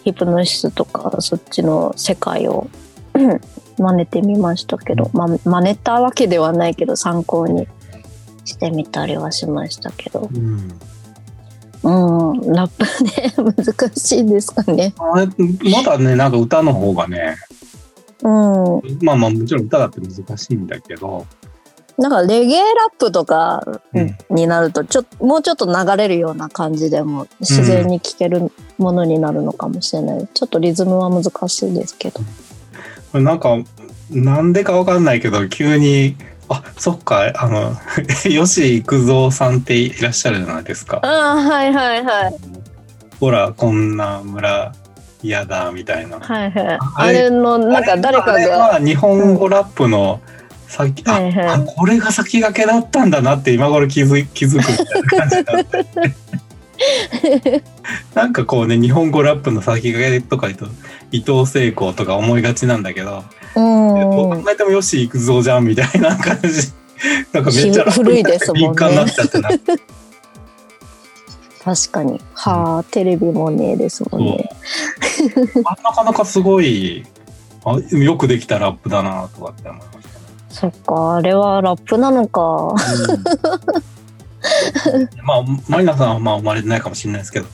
[0.03, 2.67] ヒプノシスとかそっちの世界を
[3.13, 3.41] う ん
[3.77, 7.67] 真似てみましたけど、まあ、真似たわけではないけど参考に
[8.45, 10.29] してみたりはしましたけど。
[10.31, 10.79] うん。
[11.83, 12.53] うん。
[12.53, 14.93] ラップね難しいですかね。
[14.97, 15.25] ま
[15.83, 17.35] だねなんか歌の方がね。
[18.21, 18.99] うん。
[19.01, 21.25] まあまあもちろん歌だって難しいんだけど、
[21.97, 24.17] なんかレゲエラップとかうん。
[24.29, 33.19] になるとちょっともうちょっと流れるような感じでも自然に聴けるものになるのかもしれない、ちょっとリズムは難しいですけど。
[33.19, 33.57] なんか
[34.09, 36.15] なんでかわかんないけど急に
[36.49, 37.75] あそっかあの
[38.23, 40.99] 吉幾三さんっていらっしゃるじゃないですか。
[41.03, 42.35] ああはいはいはい。
[43.19, 44.73] ほらこんな村
[45.21, 46.19] 嫌だみたいな。
[46.19, 46.79] はいはい。
[46.95, 50.19] あれのなんか誰かがは日本語ラップの
[50.73, 51.47] 先、はいはい。
[51.47, 57.63] ああこれが先駆けだったんだなって今頃気づ 気づくみたいな感じになって
[58.15, 60.67] なんかこうね日本語ラップの先駆けとか言うと
[61.11, 63.23] 伊藤聖子とか思いがちなんだけど、
[63.55, 64.11] うん。
[64.11, 66.71] どう考えても吉幾三じゃんみたいな感じ。
[67.31, 68.67] なんかめっちゃ古いですもんね。
[68.67, 69.49] 敏感になっちゃってな。
[71.63, 72.19] 確かに。
[72.33, 74.49] はあテレビもねですもんね。
[75.65, 77.05] あなかなかすごい
[77.65, 80.07] あよくできたラップだなとかって思いました。
[80.09, 80.12] ね。
[80.53, 82.75] そっかあれはラップなのか。
[85.23, 87.47] まあマリナさんはまあ生まれてないかもしれないですけど。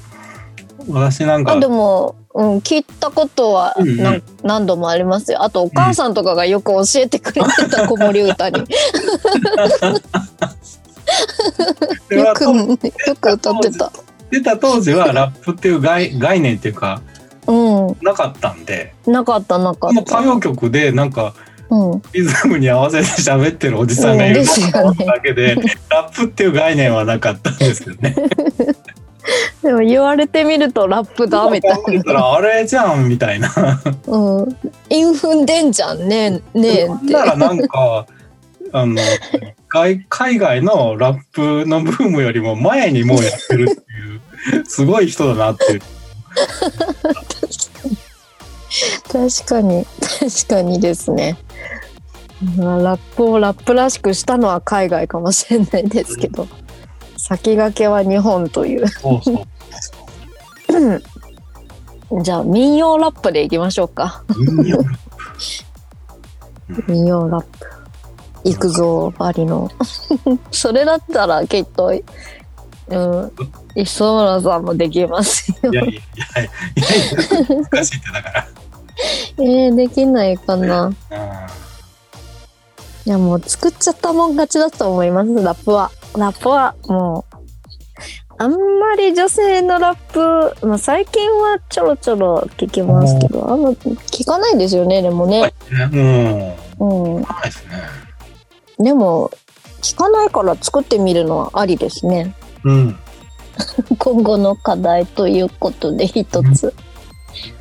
[0.89, 3.97] 私なんかあでも、うん、聞いたことはうんうん。
[3.97, 5.43] 何,、何度もありますよ。
[5.43, 8.59] あとお母さんとかがよく教えてくれてた子守歌に。
[12.09, 13.91] よくよく歌ってた。
[14.29, 17.01] 出た当時はラップっていう概概念っていうか
[17.47, 18.93] うん、なかったんで。
[19.07, 20.01] なかったなかった。
[20.01, 21.33] 歌謡曲でなんか
[21.69, 24.43] うん、リズムに合わせて喋ってるおじさんがいるう
[24.91, 25.55] んだけで、
[25.89, 28.15] ラップっていう概念はなかったんですよね。
[29.61, 32.13] でも言われてみるとラップだみたいな。
[32.13, 33.51] らあれじゃんみたいな。
[34.07, 34.57] うん、
[34.89, 37.13] インフンでんじゃんねえねえって。
[37.13, 38.07] ならなんか
[38.71, 38.95] あの
[39.67, 43.81] 外海外のラップのブームよりも前にもうやってるって
[44.57, 45.81] いうすごい人だなっていう。
[49.11, 49.85] 確かに
[50.19, 51.37] 確かにですね。
[52.57, 56.47] まあラップをラップらしくしたのは海外かもしれないですけど、
[57.17, 58.85] 先駆けは日本という。
[62.23, 64.23] じゃあ民謡ラップでいきましょうか。
[66.87, 67.47] 民謡ラップ。
[68.45, 69.69] 行くぞ、バリの。
[70.51, 71.87] それだったらきっと、
[72.87, 73.31] うん、
[73.75, 75.75] 磯村さんもできますよい。
[75.75, 76.01] やいやいやい
[76.35, 76.45] やい
[77.49, 78.47] や難しいってだから。
[79.39, 80.85] えー、できないかな。
[80.85, 80.95] うん
[83.05, 85.91] いや、もう作っちゃったもん勝ちだと思います、ラップは。
[86.17, 87.35] ラップは、もう。
[88.41, 95.53] あんまり女性のラップ、まあ、最近はちょろちょろ聞きますけど、あんま聞かないんですよね、でもね。
[95.71, 97.15] うん。
[97.15, 97.21] うん。
[97.21, 97.73] ないですね。
[98.79, 99.29] でも、
[99.81, 102.33] 聞かないから作ってみるのはありですね。
[102.63, 102.99] うん。
[103.99, 106.73] 今後の課題ということで一つ。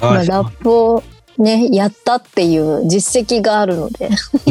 [0.01, 1.03] まあ、はいラップを
[1.39, 4.11] ね、やったっていう実績があるので、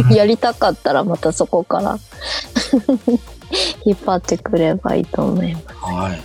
[0.09, 1.99] やりたかったらまたそこから
[3.85, 5.65] 引っ張ってくればいいと思います。
[5.81, 6.21] はい。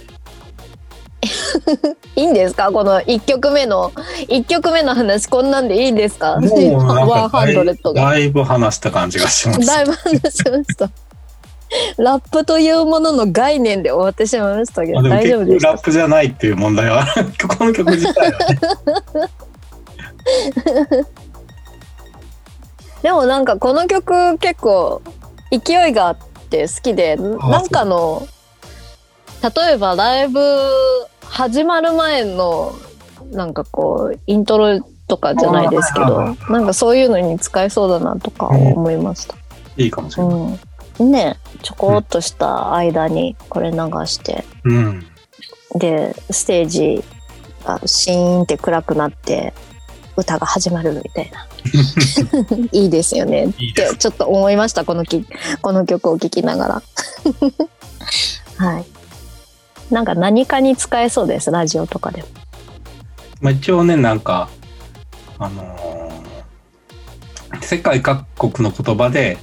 [2.20, 2.70] いいんですか？
[2.72, 3.90] この1曲目の、
[4.28, 6.38] 1曲目の話こんなんでいいんですか？
[6.40, 8.02] もうなんワンハかだいンドレッドが。
[8.10, 9.66] だいぶ話した感じがします。
[9.66, 10.90] だいぶ話しました。
[11.96, 17.06] ラップというものの概念で終わってしまいましたけど、大丈夫ですラップじゃないっていう問題は
[17.58, 18.58] この曲自体はね。
[23.02, 25.02] でもなんかこの曲結構
[25.50, 26.16] 勢いがあっ
[26.50, 28.26] て好きで、なんかの、
[29.42, 30.40] 例えばライブ
[31.24, 32.72] 始まる前の
[33.32, 39.34] なんかこうイントロとかじゃないですけど、なんかそういうのに使えそうだなとか思いました。
[39.76, 40.58] いいかもしれない。
[41.00, 41.10] うん。
[41.10, 45.06] ねちょこっとした間にこれ流して、うん。
[45.74, 47.04] で、ステージ
[47.64, 49.54] がシーンって暗くなって、
[50.16, 51.46] 歌が始まるみたいな。
[52.72, 53.96] いいですよねって。
[53.98, 55.24] ちょっと思いました、このき
[55.60, 56.82] この曲を聴きながら。
[58.56, 58.84] はい。
[59.90, 62.28] なんか何かに使えそうです、ラジオとかでも。
[63.40, 64.48] まあ一応ね、なんか、
[65.38, 66.02] あのー
[67.60, 69.38] 世界各国の言葉で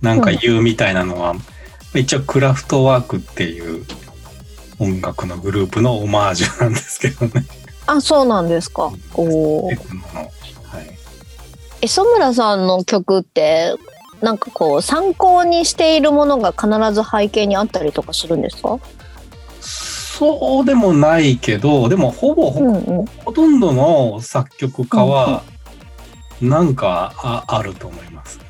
[0.00, 1.34] なんか言うみたいなのは、
[1.94, 3.84] 一応クラフトワークっていう
[4.78, 7.46] 音楽のグループのオマージュなんですけどね。
[7.86, 8.92] あ、そうなんですか。
[9.14, 10.20] おーテクノの。
[10.20, 10.30] はい。
[11.82, 13.74] 磯村さんの曲って、
[14.22, 18.78] なんかこう、参考にしているものが必ず背景にあったりとかするんですか？
[19.60, 23.04] そうでもないけど、でもほぼほ,、うんうん。
[23.24, 25.42] ほとんどの作曲家は、
[26.40, 28.44] なんかああると思いますね。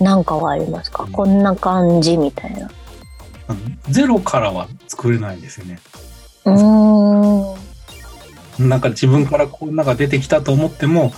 [0.00, 2.70] なんかはありますか、うんこんな感じみたいな。
[3.88, 5.78] ゼロからは作れないんですよね。
[6.46, 7.63] うーん。
[8.58, 11.12] なんか自分からこうなんか出てきたと思っても、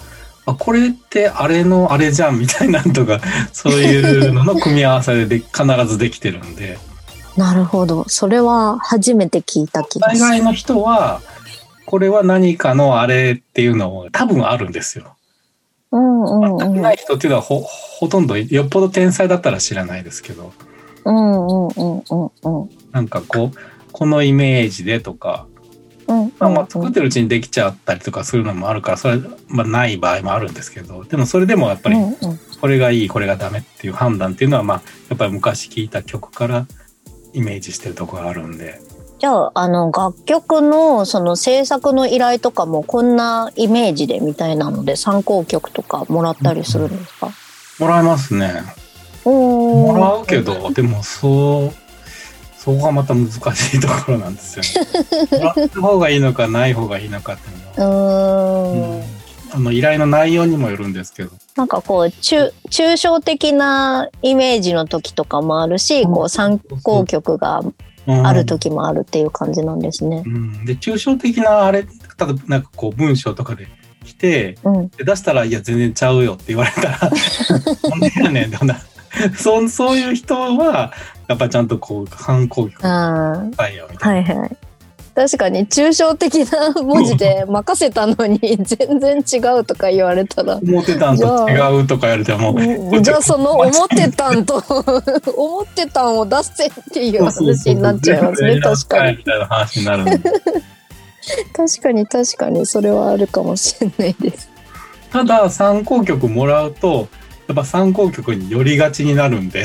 [0.47, 3.21] あ、これってあれのあれじゃんみたいなんとか、
[3.53, 6.79] そういうのの組み合わせでで必ずできてるんで、
[7.37, 8.09] なるほど。
[8.09, 10.21] それは初めて聞いた気がする。
[10.21, 11.21] 大概の人は、
[11.85, 15.17] これは何かのあれっていうのを多分あるんですよ。
[15.93, 16.81] うんうんうん。
[16.81, 20.53] ない人っていうのはほほとんどよっぽど天才だったら知らないですけど、
[21.05, 22.71] うんうんうんうんうん。
[22.93, 23.59] なんかこう、
[23.93, 25.56] このイメージでとか、うん
[26.07, 32.17] まあ、まあ作ってるうちにできちゃったりとかするのもあるから、それはまあない場合もあるんですけど、でもそれでもやっぱりうんうん
[32.61, 36.67] これがいい、これがダメっていう判断っていうのは、まあ、やっぱり昔聴いた曲から
[37.33, 38.81] イメージしてるところがあるんで、
[39.19, 47.31] じゃあ、あの、楽曲のその制作の依頼とかもこんなイメージでみたいなので参考曲とかもらったりするんですか、
[47.79, 48.63] もらえますね。
[49.25, 51.86] もらうけど、でもそう、
[52.67, 53.39] そこがまた難し
[53.75, 55.39] いところなんですよね。
[55.39, 58.73] もらった方がいいのか、ない方がいいのかっていうのは、ん。
[58.73, 59.03] うん
[59.49, 70.25] あの依頼の内容にもよるんですけど、なんかこう、抽抽象的なイメージの時とかもあるし、こう参考曲がうんある時もあるっていう感じなんですね。
[70.27, 73.69] うん、で抽象的なあれ例えばなんかこう文章とかで
[74.05, 74.89] 来てうん。
[74.89, 76.99] で出したら「いや全然ちゃうよ」って言われたら
[77.89, 78.77] 「なんでやねん」ってほんな
[79.37, 80.93] そうそういう人は
[81.29, 84.35] やっぱちゃんとこう反抗曲あしたいよみあ、たいな。
[84.35, 84.57] はいはい。
[85.17, 90.57] 確かに抽象的な文字で任せたのに 全然違うとか言われたら。
[90.57, 93.03] 思ってたんと違うとか言われてもうん。
[93.03, 94.63] じゃあその思ってたんと
[95.35, 98.61] 思ってたんを出せっていう話になっちゃいますね。
[98.63, 99.17] 確かに。
[99.17, 100.05] みたいな話になる
[101.57, 102.67] 確かに確かに。
[102.67, 104.51] それはあるかもしれないです。
[105.11, 107.09] ただ参考曲もらうと
[107.49, 109.65] やっぱ参考曲に寄りがちになるんで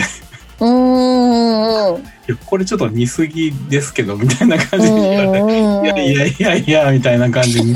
[0.62, 2.02] うーん。
[2.02, 4.92] いやこれちょっと似すぎですけどみたいな感じ。
[4.92, 5.40] に言われて。
[5.40, 5.50] うん。
[5.86, 7.76] いやいやいやいやみたいな感じに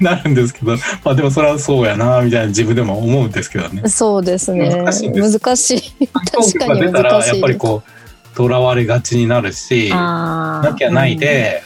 [0.00, 0.76] なるんですけど。
[1.02, 3.88] まあでもそれはそうやなみたいな自分でも思うんですけどね。
[3.88, 4.68] そうですね。
[4.68, 6.06] 難しい難しい。
[6.08, 11.62] 確かにが出たらやっぱりこうとらわれがちになるしなきゃないで、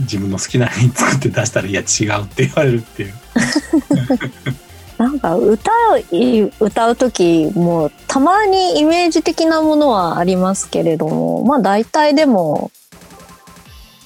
[0.00, 3.14] 自分の好きなように作って出したらいや違うって言われるっていう。
[5.02, 12.70] なんか歌う、歌う時もたまにイメージ的なものはありますけれども、まあ大体でも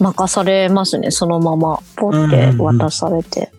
[0.01, 1.81] 任されますね、そのまま。
[1.97, 3.53] ポって渡されて。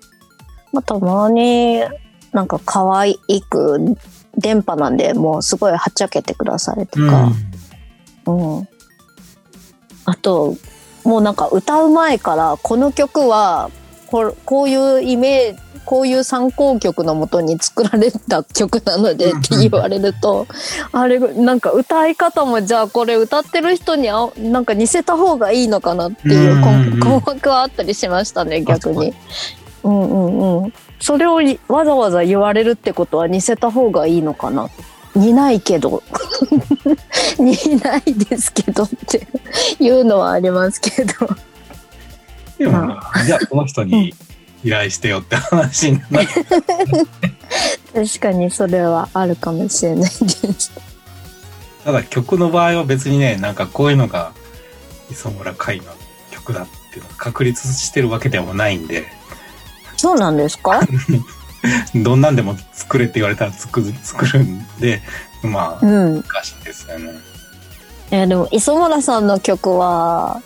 [0.74, 1.84] まあたまに
[2.32, 3.96] なんか可愛く、
[4.36, 7.32] 電波なんでもうすごいはっちゃけてくださいとか。
[8.26, 8.68] うん。
[10.06, 10.56] あと、
[11.04, 13.70] もうなんか歌う前から、この曲は、
[14.08, 20.46] ここういうイメージ、こういう参考曲のもとに作られた曲なのでって言われると、
[20.92, 29.14] あれ、なんか歌い方もじゃあこれ歌ってる人にあなんか似せた方がいいのかなっていう困困惑はあったりしましたね、逆に。
[29.84, 30.74] うんうんうん。
[31.00, 34.70] それをいわざわざ言われるってことは似せた方がいいのかな。
[35.16, 36.04] 似ないけど。
[37.40, 39.26] 似ないですけどって
[39.80, 41.14] いうのはありますけど。
[42.58, 44.14] でも、じゃあこの人に
[44.64, 46.28] 依頼してよって話になって、
[48.08, 50.72] 確かにそれはあるかもしれないです。
[51.84, 54.32] ただ曲の場合は別にね、なんかこういうのが
[55.12, 55.86] 磯村海の
[56.32, 59.06] 曲だっていうのが確立してるわけでもないんで、
[59.96, 60.82] そうなんですか？
[61.96, 65.02] どんなんでも作れって言われたら作る作るんで、
[65.42, 66.16] まあ、うん。
[66.22, 67.12] 難しいですよね。
[68.12, 70.42] えーでも磯村さんの曲は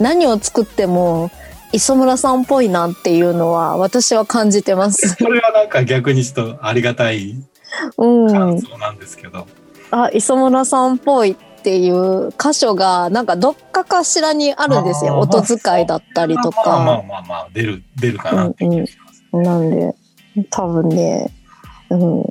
[0.00, 1.30] 何を作っても
[1.72, 5.08] 磯村さんっぽいなっていうのは私は感じてます。
[5.08, 7.36] それはなんか逆にちょっとありがたい
[7.96, 8.60] うん感。
[8.60, 9.46] 想なんですけど、
[9.90, 15.18] あ、磯村さんっぽいっていう箇所がなんかどっかかしらにあるんですよ。
[15.18, 17.02] 音使いだったりとまあまあか。
[17.02, 19.22] まあまあ、出る、出るかなって気がします。
[19.36, 19.94] なんで、
[20.50, 21.32] 多分ね、
[21.90, 22.24] うん。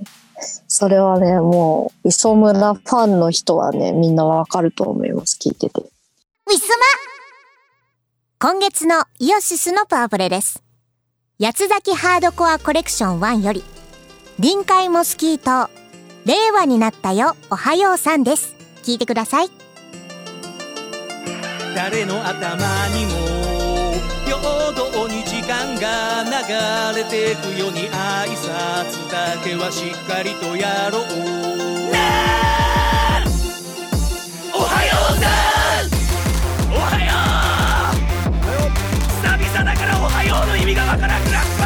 [0.67, 5.37] それはね、もう、磯村ファンの人はね、みんなわかると思います。
[5.41, 5.81] 聞いてて。
[5.81, 7.20] ウィスマ
[8.43, 10.63] 今月のイオシスのパワープレです。
[11.39, 13.63] 八つ咲きハードコアコレクション1より、
[14.39, 15.69] 臨海モスキート、
[16.25, 18.55] 令和になったよ、おはようさんです。
[18.81, 19.51] 聞いてください。
[21.75, 23.93] 誰の頭にも
[24.25, 24.39] 平
[24.73, 31.03] 等に時間が流れてくように挨拶だけはしっかりとやろう
[34.55, 35.60] おはようさん
[40.31, 41.60] からおはようの意味がわからなくなった。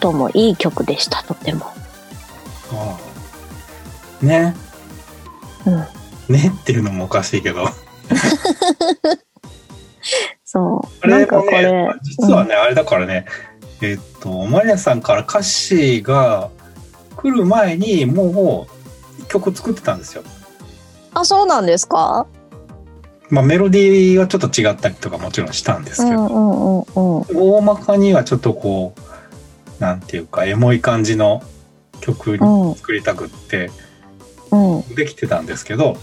[0.00, 1.66] トもいい曲でした、とても。
[2.72, 2.98] あ
[4.22, 4.56] あね。
[5.66, 6.34] うん。
[6.34, 7.66] ねっていうのもおかしいけど。
[10.44, 10.88] そう。
[11.02, 13.26] あれなんかもねこれ、、実はね、あれだからね、
[13.82, 16.50] えっと、マリアさんから歌詞が
[17.16, 18.66] 来る前にも
[19.20, 20.22] う曲作ってたんですよ。
[21.14, 22.26] あ、そうなんですか？
[23.30, 27.24] まあメロディーはちょっと違ったりとかもちろんしたんですけど、うんうんうんうん。
[27.56, 29.00] 大まかにはちょっとこう、
[29.80, 31.42] なんていうか、エモい感じの
[32.00, 33.70] 曲に作りたくって、
[34.52, 34.94] うん。
[34.94, 35.96] できてたんですけど、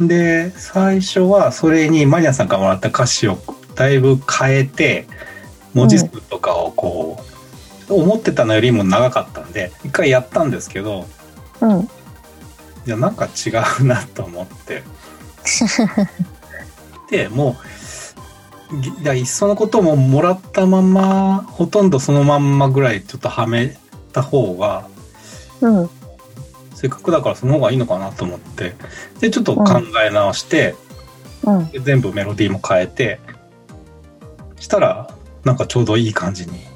[0.00, 3.38] で、最初はそれにマリアさんからもらった歌詞を
[3.74, 5.06] だいぶ変えて、
[5.72, 7.22] 文字数とかをこ
[7.88, 11.06] う、思ってたのよりも長かったんで、一回やったんですけど、
[11.60, 11.80] うん。
[11.80, 11.88] い
[12.86, 13.50] や、なんか違
[13.80, 14.82] うなと思って。
[17.10, 17.75] で、もう、
[18.72, 23.76] ぎいっそのことももらったまま、ほとんどそのまんまぐらいちょっとはめ
[24.12, 24.88] た方が、
[25.60, 25.90] うん。
[26.74, 28.74] せっかくだからその方がいいのかなと思って、
[29.20, 30.74] で、ちょっと考え直して、
[31.44, 31.68] うん。
[31.70, 33.20] で全部メロディーも変えて、
[34.58, 35.10] したら、
[35.44, 36.66] なんかちょうどいい感じに。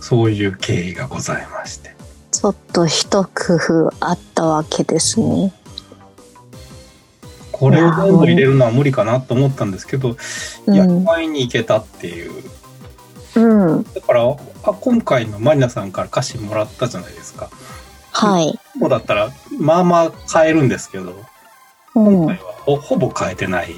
[0.00, 1.94] そういう経緯がございまして。
[2.30, 5.50] そちょっと一工夫あったわけですね。
[7.56, 10.16] これを全部入れるのは無理かなと思ったんですけど、
[10.66, 12.32] うん役割に行けたっていう。
[13.36, 13.82] うん。
[13.84, 14.22] だから、
[14.64, 17.50] あ今回のマリナさんから歌詞もらったじゃないですか。
[18.12, 18.58] はい。
[18.76, 21.14] もうだったら、まあまあ変えるんですけど、
[21.94, 22.36] うん今回。
[22.38, 23.74] はほほぼ変えてない。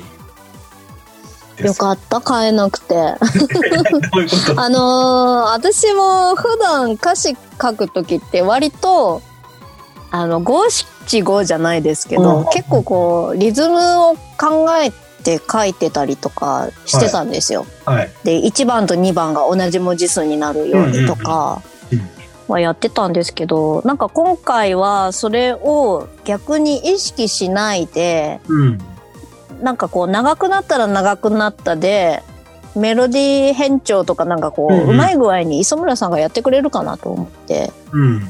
[1.58, 2.94] よかった、変えなくて。
[4.56, 9.22] あのー私も普段歌詞書くときって割と、
[10.20, 13.78] あの、五七五じゃないですけど、うん結構こう、リズム
[14.10, 14.90] を考え
[15.22, 17.66] て書いてたりとかしてたんですよ。
[17.84, 18.10] はい。
[18.24, 21.62] で、1番と2番が同じ文字数になるようにとか
[22.48, 28.78] はやってたんですけど、なんか今回はそれを逆に意識しないで、うん。
[29.60, 32.22] なんかこう長くなったら長くなったで、
[32.76, 38.22] メロディー変調とかなんかこう、うんうんうまい具合に磯村さんがやってくれるかなと思って、うん。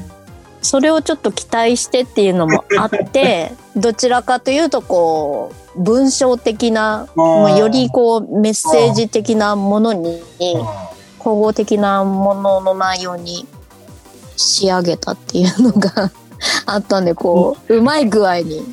[0.61, 10.21] それをちょっと期待してっていうのもあって、 どちらかというとこう、文章的な、もうよりこうメッセージ的なものに、
[10.63, 10.87] あ
[11.27, 13.45] 総合的なものの内容に
[14.37, 16.09] 仕上げたっていうのが
[16.65, 18.63] あったんで、こう、うまい具合に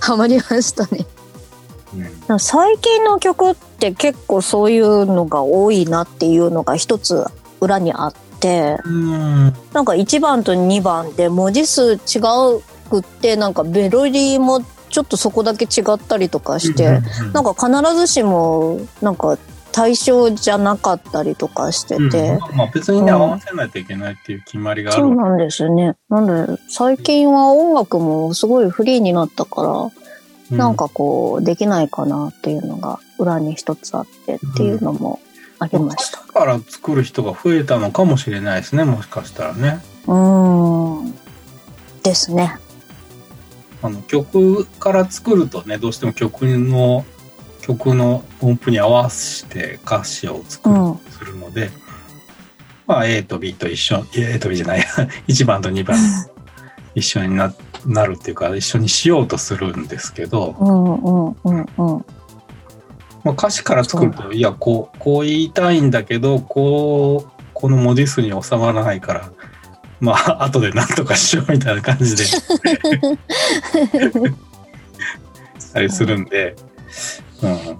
[0.00, 1.04] ハマりましたね。
[1.94, 2.40] ーうん。
[2.40, 7.26] 最近の曲って結構そういうのが多いなっていうのが一つ
[7.60, 8.25] 裏にあって、
[8.84, 9.54] うん。
[9.72, 11.98] なんか1番と2番で文字数違
[12.90, 17.00] くって、なんかメロディーもちょっとそこだけ違ったりとかして、
[17.32, 19.38] なんか必ずしもなんか
[19.72, 22.10] 対象じゃなかったりとかしてうん。
[22.10, 25.02] て、まあ別にね、うん合わせないといけないっていう決まりがある。
[25.02, 25.96] そうなんですね。
[26.08, 29.90] なんで最近は音楽もすごいフリーになったか
[30.50, 35.18] ら、なん、かこうできないかなっていうのが裏に一つあってっていうのも
[35.58, 36.18] ありました。
[36.18, 39.82] だから作る人が増えたのかもしれないですね、もしかしたらね。
[40.06, 41.14] うーん。
[42.02, 42.58] ですね。
[43.82, 47.04] あの曲から作るとね、どうしても曲の、
[47.60, 51.70] 曲の音符に合わせて歌詞を作る、うんするので、
[52.86, 54.80] まあ A と B と一緒、いや A と B じゃない、
[55.28, 55.96] 1番と2番
[56.94, 57.54] 一緒にな
[57.86, 62.04] なるっていうか、一緒にしようとするんですけど、うんうんうんうん。
[63.26, 69.32] まあ、歌詞から作ると、いや、こう、こう言いたいんだけど、こう、この文字数に収まらないから、
[69.98, 72.40] まあ、 後で何とかしようみたいな感じで、し
[75.72, 76.54] たりするんで、
[77.42, 77.78] うん。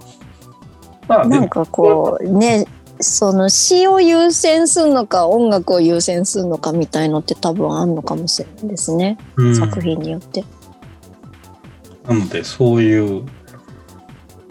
[1.07, 2.67] まあ、なんかこうね、
[2.99, 9.17] その詩を優先するのか音楽を優先するのかみたいのって多分あるのかもしれないですね。
[9.37, 10.43] うん、作品によって。
[12.05, 13.23] なので、そういう、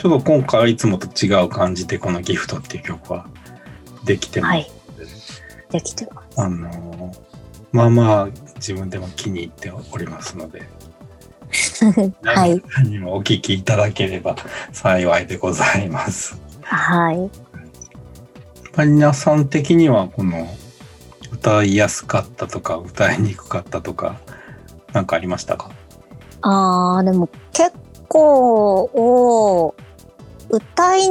[0.07, 3.27] ちょっと今回はいつもと違う感じで、このギフトっていう曲は
[4.05, 4.51] できてます。
[4.51, 4.71] はい。
[5.73, 6.41] できてます。
[6.41, 7.19] あのー
[7.73, 10.63] まあまあ、自分でも気に入っておりますので、
[12.23, 12.63] はい。
[12.77, 14.37] 何にもお聞きいただければ
[14.73, 16.41] 幸いでございます。
[16.63, 17.29] はい。
[18.77, 20.47] マリナさん的にはこの
[21.33, 24.21] 歌いやすかったとか歌いにくかったとか
[24.93, 25.73] 何かありましたか？
[26.43, 27.73] ああ、でも結
[28.09, 29.75] 構、お
[30.49, 31.09] 歌い、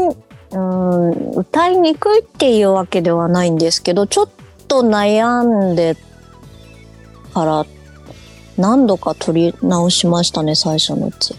[0.52, 4.30] うん、歌いにくいっていうわけではないんですけど、ちょっ
[4.68, 5.98] と悩んで
[7.34, 7.66] から
[8.58, 11.36] 何度か取り直しましたね、最初のうち。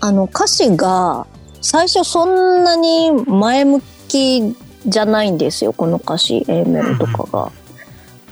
[0.00, 1.26] あの歌詞が
[1.60, 4.56] 最初そんなに前向き
[4.86, 7.52] じゃないんですよ、この歌詞、A メロとかが。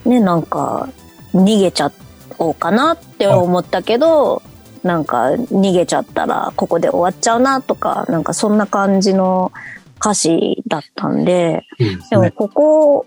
[0.04, 0.88] ね、なんか
[1.34, 1.92] 逃げちゃ
[2.38, 4.42] おうかなって思ったけど、
[4.88, 9.52] なんか逃げちゃったらここで終わっちゃうなとか、なんかそんな感じの
[10.00, 12.30] 歌詞だったんで、いいですでもね。
[12.30, 13.06] ここ、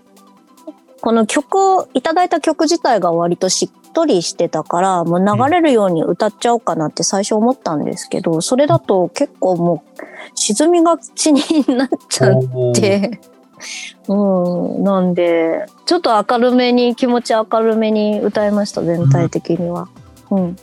[1.00, 10.00] この曲、いただいた曲自体が割としっとりしてたから、もう流れるように歌っちゃおうかなって最初思ったんですけど、それだと結構もう
[10.36, 11.42] 沈みがちに
[11.76, 12.40] なっちゃっ
[12.74, 13.20] て、
[14.06, 19.88] うん、なんで、ちょっと明るめに、気持ち明るめに歌いました、全体的には。
[20.30, 20.56] うん。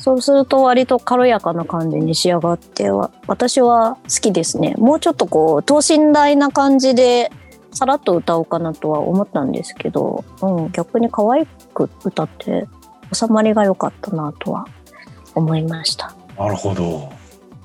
[0.00, 4.74] そうすると割と軽やかな感じに仕上がっては、私は好きですね。
[4.78, 7.30] もうちょっとこう、等身大な感じで、
[7.72, 12.66] さらっと歌おうかなとは思ったんですけど、うん、逆に可愛く歌って、
[13.12, 14.66] 収まりが良かったなとは
[15.34, 16.14] 思いました。
[16.38, 17.10] なるほど。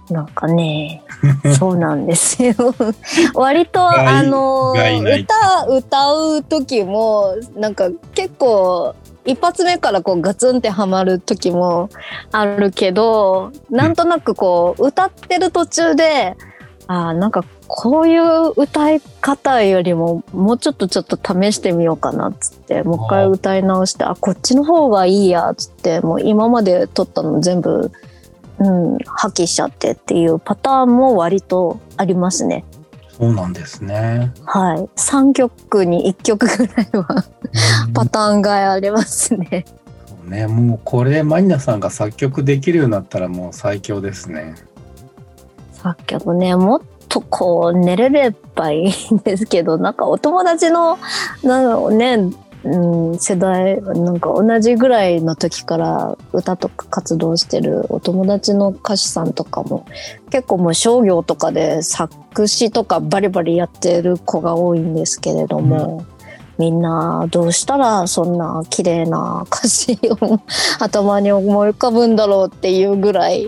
[0.09, 1.03] なんかね、
[1.57, 2.53] そうなんですよ。
[3.33, 8.93] 割と、害あの、歌、歌う時も、なんか結構、
[9.25, 11.89] 一発目からこうガツンってハマる時も
[12.31, 16.35] あるけど、なんとなくこう、歌ってる途中で、
[16.87, 27.91] あーなんかこういう歌い方よりももうちょっとちょっと試してみようかなっつってもう一回歌い直してあこっちの方がいいやっつってもう今まで撮ったの全部、
[28.59, 32.63] うん、破棄しちゃってっていうパターンも割とありますね。
[33.17, 34.31] そうなんですね。
[34.45, 34.77] はい。
[34.99, 37.23] 3曲に1曲ぐらいは
[37.93, 39.65] パターンがありますね。
[40.05, 44.55] そうね、もうこれマリナさんが作曲できるようになったらもう最強ですね。
[45.71, 50.97] 作曲ね、もっとこう寝れればいいんですけど、なんかお友達の、
[51.43, 52.17] なんね、
[52.65, 59.85] うん、世代、なんか同じぐらいの時から歌とか活動してるお友達の歌手さんとかも
[60.31, 66.05] 結構もう商業とかで作詞とかバリバリやってる子が多いんですけれども、
[66.57, 70.39] みんなどうしたらそんな綺麗な歌詞を
[70.79, 73.45] 頭に思い浮かぶんだろうっていうぐらい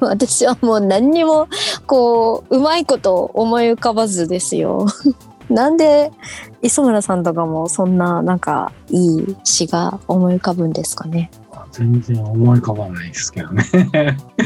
[0.00, 1.48] 私はもう何にも
[1.86, 4.86] こううまいこと思い浮かばずですよ。
[5.50, 6.10] なんで
[6.62, 11.30] 磯村さんとかもそんななんかいい詩が思い浮かぶんですかね？
[11.72, 13.64] 全然思い浮かばないですけどね。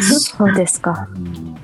[0.01, 1.09] そうですか。
[1.15, 1.57] うん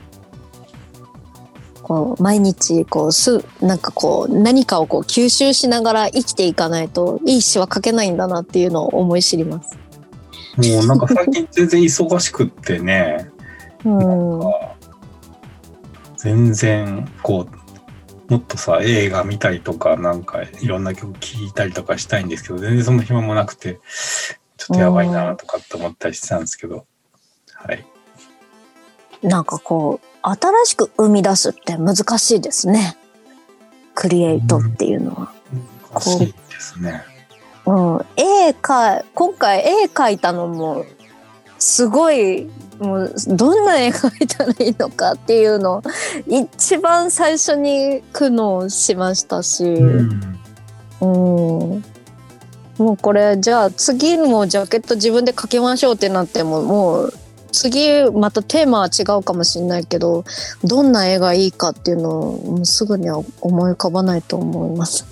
[1.82, 9.76] こう毎日こうすなんかこう何かをこう吸収しながら生きていかないといい詩は書けないんだなっていうのを思い知ります。
[10.56, 13.28] もうなんか最近全然忙しくってね、
[13.84, 14.40] うん。
[16.16, 17.56] 全然こう、
[18.30, 23.80] もっとさ、映画見たりとか、なんかいろんな曲聴いたりとかしたいんですけど、全然その暇もなくて、
[24.56, 26.86] ちょっとやばいなとかって思ったりしてたんですけど、
[27.54, 27.84] はい。
[29.20, 32.96] なんかこう新しく生み出すって難しいですね。
[33.96, 35.32] クリエイトっていうのは。
[35.92, 37.02] 難しいですね。
[37.66, 40.86] うん、絵か今回絵描いたのも
[41.60, 42.48] すごい
[42.80, 45.82] もうどんな絵描いたらいいのかっていうのを
[46.26, 51.70] 一番最初に苦悩しましたし、うん。
[51.72, 51.84] うん
[52.78, 57.12] もうこれじゃあ次もジャケット自分で描きましょうってなってももう
[57.52, 60.24] 次またテーマは違うかもしれないけど
[60.64, 65.06] どんな絵がいいかっていうのをもうすぐには思い浮かばないと思います。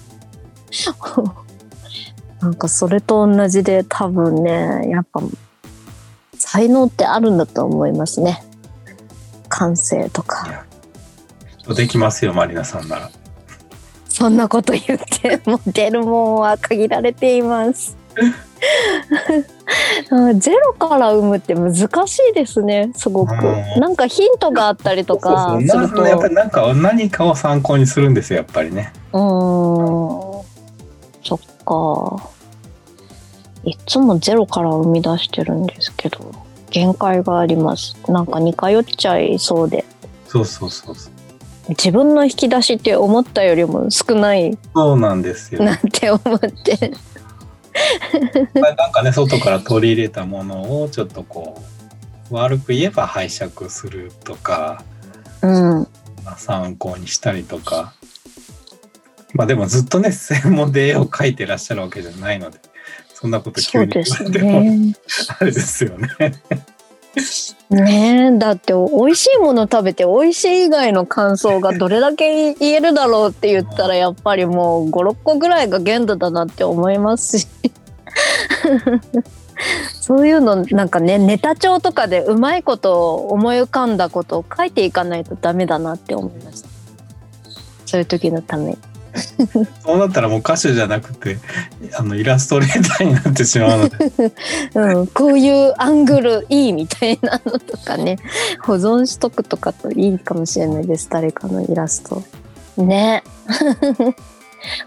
[2.40, 5.20] なんかそれと同じで多分ねやっぱ
[6.50, 8.42] 才能ってあるんだと思いますね。
[9.50, 10.64] 感性とか。
[11.76, 13.10] できますよ、マリナさんなら。
[14.08, 17.98] そんなこと言っても出るもんは限られています。
[20.10, 21.74] う んゼロから生むって難
[22.06, 23.36] しいですねすごくう
[23.76, 28.92] んなんかヒントがあったりとかするとやっぱりなんか何かを参考にするんですよ、やっぱりね。
[29.12, 30.44] うーん
[31.22, 32.37] そっか
[33.70, 36.32] いつもゼロから生み出してるんですけど
[36.70, 39.84] 限界がありますなんか似通っちゃいそうで
[40.26, 41.12] そうそうそうそう。
[41.70, 45.62] 自分の引き出しって思ったよりも少ないそうなんですよ。
[45.62, 46.92] なって思って
[48.60, 51.62] まあなんかね、外から取り入れたものをちょっとこ
[52.30, 54.82] う、悪く言えば拝借するとか、
[55.42, 55.88] うん
[56.24, 57.94] まあ、参考にしたりとか。
[59.34, 62.58] まあでもずっとね、専門で絵を描いてらっしゃるわけじゃないので、
[63.20, 64.94] そんなこと急に言われても、ね。
[65.40, 66.08] あれですよね。
[67.68, 77.48] ねえだって美味しいもの食べて美味しい以外の感想がどれだけ言えるだろうって言ったらやっぱりもう56個ぐらいが限度だなって思いますし。
[80.00, 86.68] そういうのなんかねネタ帳とかでうまいこと思い浮かんだことを書いていかないとダメだなって思いました。
[87.84, 88.78] そういう時のために
[89.84, 91.38] そうなったらもう歌手じゃなくて、
[91.96, 94.32] あの、イラストレーターになってしまうので、
[94.74, 98.18] うん、こういうアングルいいみたいなのとかね
[98.62, 102.22] 保存しとくとかといいかもしれないです誰かのイラスト。
[102.76, 103.22] ね。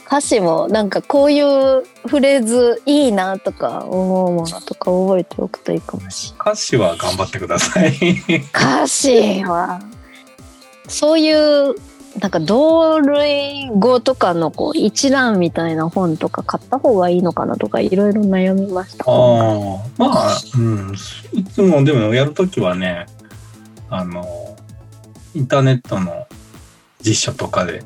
[0.05, 7.97] 歌詞もなんかこういうフレーズいいなとか思うものとか覚えておくといいかもし歌詞は頑張ってください。
[7.99, 8.45] れない。
[8.53, 9.81] 歌詞は。
[10.87, 11.75] そういう
[12.19, 20.93] なんか同類語とかのこう一覧みたいな本とか買った方がいいのかなとかいろいろ悩みましたああ、まあ、うん、
[21.33, 23.05] いつもでもやるときはね、
[23.89, 24.57] あの、
[25.33, 26.27] インターネットの
[26.99, 27.83] 辞書とかで。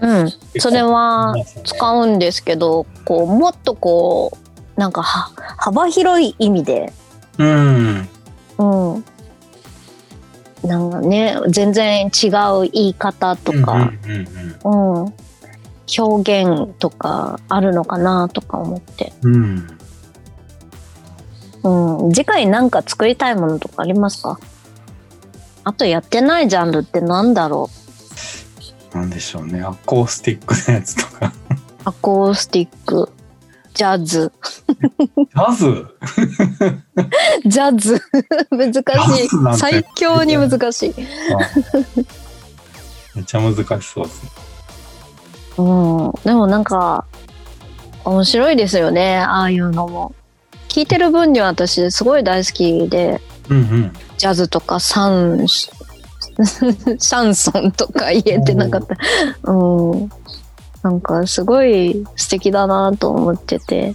[0.00, 2.02] うんそれは使う。
[2.04, 4.38] うんですけどこうもっとこ
[4.76, 6.92] うなんかは幅広い意味で、
[7.38, 8.08] うん。
[8.58, 9.04] うん、
[10.64, 14.00] なんかね全然違う言い方とか、うん
[14.64, 15.14] うんうん
[15.98, 19.66] 表現とかあるのかなとか思って、うん。
[22.12, 24.38] 次回なんか作りたいものとかありますか？
[25.64, 27.70] あとやってないジャンルってなんだろ
[28.92, 29.62] なんでしょうね。
[29.62, 31.32] アコースティックなやつとか。
[31.86, 33.10] アコースティック、
[33.78, 34.32] ジャズ、
[34.66, 35.86] ジャズ？
[37.46, 38.02] ジャズ、
[38.50, 38.78] 難し
[39.24, 39.28] い。
[39.28, 40.94] て最強に難しい。
[43.14, 44.30] めっちゃ難しそうですね。
[45.58, 46.12] うん。
[46.24, 47.04] でもなんか、
[48.04, 50.12] 面白いですよね、ああいうのも。
[50.66, 53.92] 聞いてる分には私すごい大好きで、うんうん。
[54.16, 58.96] ジャズとかサン、 シャンソンとか言えてなかった。
[59.52, 60.10] うん。
[60.82, 63.94] なんかすごい素敵だなと思ってて。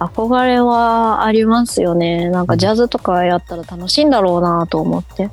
[0.00, 2.30] 憧れはありますよね。
[2.30, 5.30] なんかジャズとかやったら楽しいんだろうなと思って。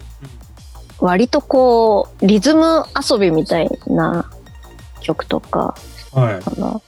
[1.00, 4.30] 割とこう、リズム遊びみたいな
[5.00, 5.76] 曲とか、
[6.12, 6.42] はい。
[6.42, 6.82] かな。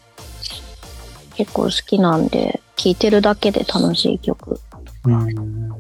[1.36, 4.60] 結構好きなんで、聴いてるだけで楽しい曲。
[5.06, 5.80] うん。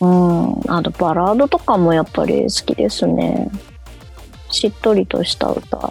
[0.00, 0.70] うん。
[0.70, 3.50] あとバラードとかもやっぱり好きですね。
[4.50, 5.90] しっとりとした歌。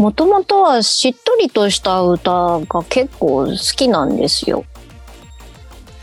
[0.00, 4.64] もともとはしっとりとした歌が結構好きなんですよ。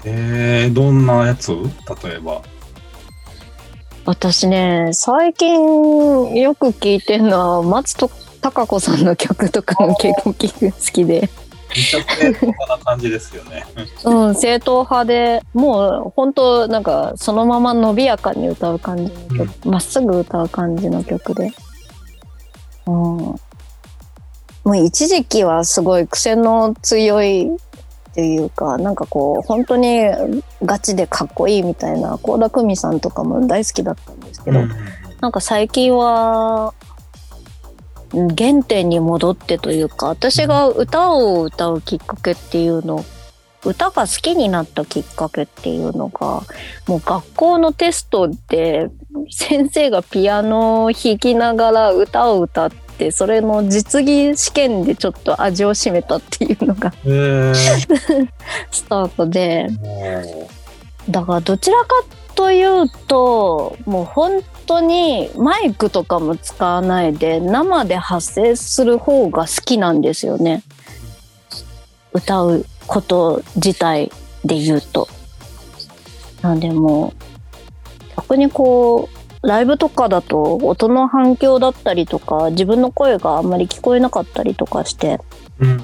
[0.05, 1.51] えー、どんなやつ？
[2.03, 2.43] 例えば。
[4.05, 11.27] 私ね、最近よく聴いてるのは松戸孝子さんの曲とかも結構聴く好きで。
[11.75, 13.65] めっちゃ正当な感じですよね。
[14.05, 21.51] うん、正統派で、もう本当なんかそのまま伸びやかに歌う感じの曲、ま、っすぐ歌う感じの曲で。
[22.85, 23.35] うん。
[24.67, 30.03] もう一時期はすごい癖の強いっていうか、なんかこう本当に
[30.61, 34.71] ガチでかっこいいみたいな、倖田來未さんとかも大好きだったんですけど、うん。
[35.21, 36.73] なんか最近は、
[38.13, 43.05] うん原点に戻ってというか、私が歌を歌うきっかけっていうの、
[43.65, 46.41] 歌が好きになったきっかけっていうのが、
[46.87, 48.89] もう学校のテストで
[49.29, 57.53] 先生がピアノを弾きながら歌を歌って、それの実技試験でちょっと味を占めたっていうのがえー、
[58.71, 60.49] スタートで、も
[61.09, 61.87] だからどちらか
[62.35, 70.63] というともう本当にマイクとかも使わないで生で発声する方が好きなんですよね。
[72.13, 74.11] 歌うこと自体
[74.43, 75.07] で言うと。
[76.41, 77.27] なんでもう
[78.17, 85.19] 逆にこうライブとかだと音の反響だったりとか自分の声があんまり聞こえなかったりとかして
[85.59, 85.83] う、うん。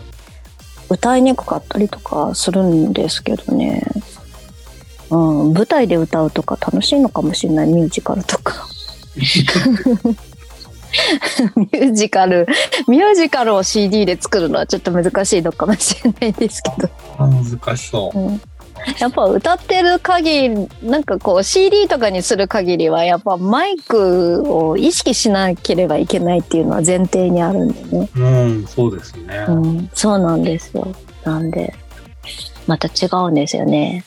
[0.90, 3.84] 歌いにくかったりとかするんですけどね。
[5.10, 5.16] う
[5.50, 8.68] ん、舞台で歌うとか楽しいのかもしれない、ミュージカルとか。
[11.56, 12.48] ミュージカル、
[12.88, 16.90] ミュージカルを CD で作るのはちょっと難しいのかもしれないですけど。
[17.18, 18.20] あ難しそう。
[18.20, 18.42] うん
[19.00, 28.10] やっぱ歌ってる限り、なんかこう CD とかにする限りは、やっぱマイクを意識しなければいけないっていうのは前提にあるんでね。
[28.16, 29.46] うん、そうですね。
[29.48, 30.88] うん、そうなんですよ。
[31.24, 31.74] なんで、
[32.68, 34.04] また違うんですよね。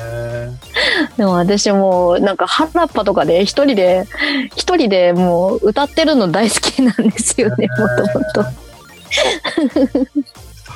[0.00, 0.50] え
[1.16, 4.06] でも私もなんか原っぱとかで一人で、
[4.54, 8.68] 一人でもう歌ってるの大好きなんですよね、もともと。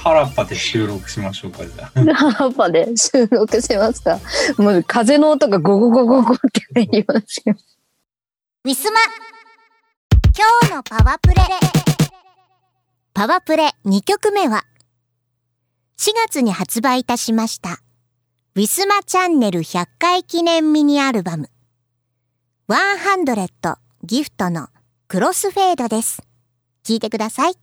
[0.03, 1.91] ー、原っぱで収録しましょうか、じゃあ。
[2.15, 4.19] 原っぱで収録しますか？
[4.59, 7.55] もう風の音がゴゴゴゴゴって入りますよ。
[8.65, 9.01] ウィスマ
[10.35, 11.35] 今日のパワープレ
[13.13, 14.65] パワープレ2曲目は
[15.99, 17.81] 4月に発売いたしました
[18.55, 21.51] ウィスマチャンネル100回記念ミニアルバム
[22.69, 24.69] 100ギフトの
[25.09, 26.23] クロスフェードです。
[26.85, 27.62] 聴いてください。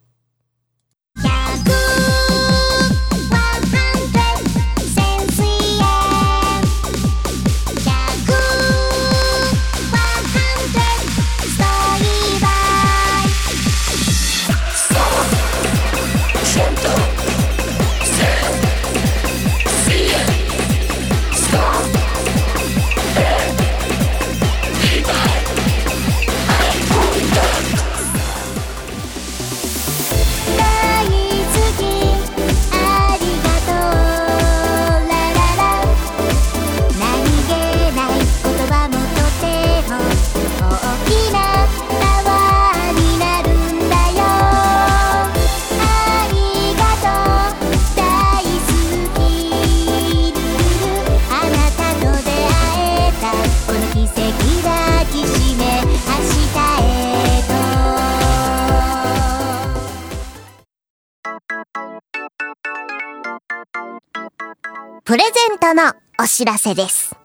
[65.10, 65.91] プレゼントの
[66.24, 67.16] お知らせです。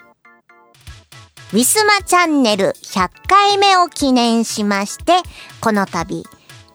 [1.53, 5.13] ウィスマチャンネル100回目を記念しまして、
[5.61, 6.25] この度、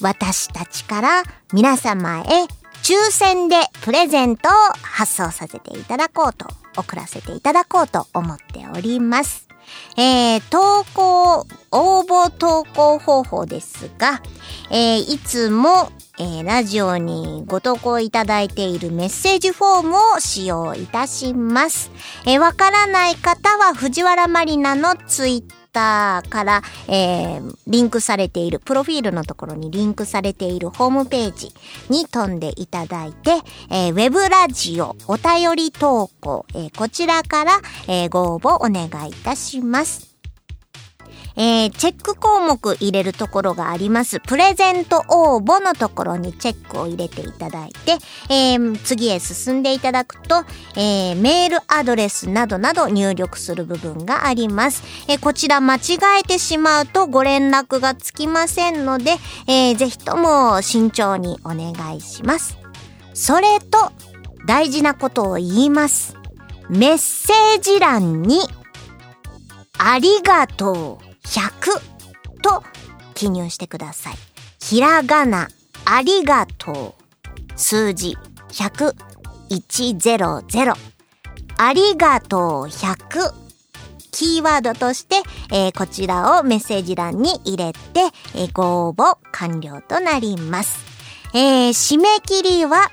[0.04, 2.24] 私たちから皆様へ
[2.84, 4.52] 抽選でプレゼントを
[4.84, 6.46] 発送させていただこうと、
[6.78, 9.48] 送らせていただこうと思っております。
[9.98, 14.22] えー、投稿、応募投稿方法ですが、
[14.70, 21.92] えーいつも、えーラジオにご投稿いただいているメッセージフォームを使用いたします。
[22.26, 31.54] えーわからない方は藤原マリナのツイッターから、えーリンクされている、プロフィールのところにリンクされているホームページ
[31.90, 33.32] に飛んでいただいて、
[33.70, 40.09] えーウェブラジオお便り投稿、えーこちらから、えーご応募お願いいたします。
[41.36, 44.20] えーチェック項目入れるところがあります。
[44.20, 47.98] プレゼント応募のところにチェックを入れていただいて、
[48.30, 50.44] えー次へ進んでいただくと、
[50.76, 54.84] えーメールアドレスなどなど入力する部分があります。
[55.08, 55.80] えこちら間違
[56.22, 59.12] えてしまうとご連絡がつきませんので、
[59.48, 62.58] えーぜひとも慎重にお願いします。
[63.14, 63.92] それと、
[64.46, 66.16] 大事なことを言います。
[66.70, 68.40] メッセージ欄に、
[69.78, 71.80] ありがとう100
[72.42, 72.64] と
[73.14, 74.14] 記入してください。
[74.60, 75.48] ひらがな、
[75.86, 78.18] ありがとう、数字
[78.50, 78.96] 100、
[79.50, 80.74] 100、
[81.58, 83.34] ありがとう100、
[84.12, 85.18] キーワードとして、
[85.52, 88.02] えーこちらをメッセージ欄に入れて、
[88.36, 90.80] えーご応募完了となります。
[91.34, 92.90] えー締め切りは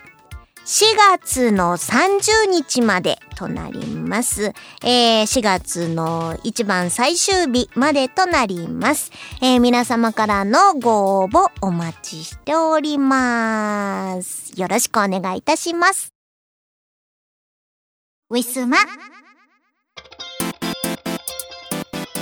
[0.67, 0.85] 4
[1.21, 4.53] 月の30日までとなります。
[4.83, 9.13] えー4月の一番最終日までとなります。
[9.43, 14.53] えー皆様からのご応募お待ちしております。
[14.61, 16.13] よろしくお願いいたします。
[18.31, 18.79] ウィスマ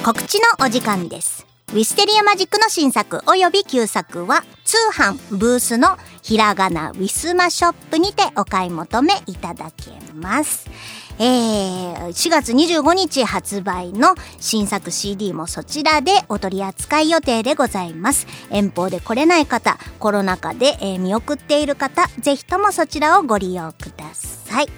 [0.04, 1.46] 告知のお時間です。
[1.72, 10.70] ウィステリアマジックの新作及び旧作は通販ブースのひらがなウィスマショップにてお買い求めいただけます。
[11.18, 18.26] えー、4月25日発売の新作 CD もそちらでお取り扱い予定でございます。
[18.50, 24.68] 遠方で来れない方、コロナ禍で、えー見送っている方、ぜひともそちらをご利用ください。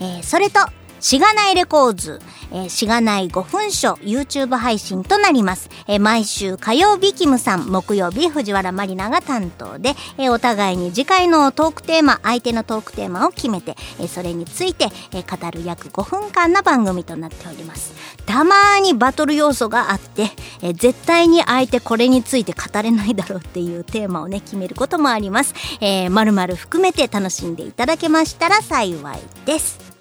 [0.00, 0.60] えーそれと、
[1.02, 2.20] しがないレコーズ、
[2.52, 5.68] えーしがない5分書 YouTube 配信となります。
[5.88, 17.92] えー毎週火曜日キムさん、木曜日藤原まりなが担当で、えーお互いに次回のトークテーマ、相手のトークテーマを決めて、えーそれについて、えー語る約5分間の番組となっております。
[18.24, 20.30] たまにバトル要素があって、
[20.62, 25.52] えー絶対に相手これについて語れないだろうっていうテーマをね、決めることもあります。
[25.80, 29.91] えー、まるまる含めて楽しんでいただけましたら幸いです。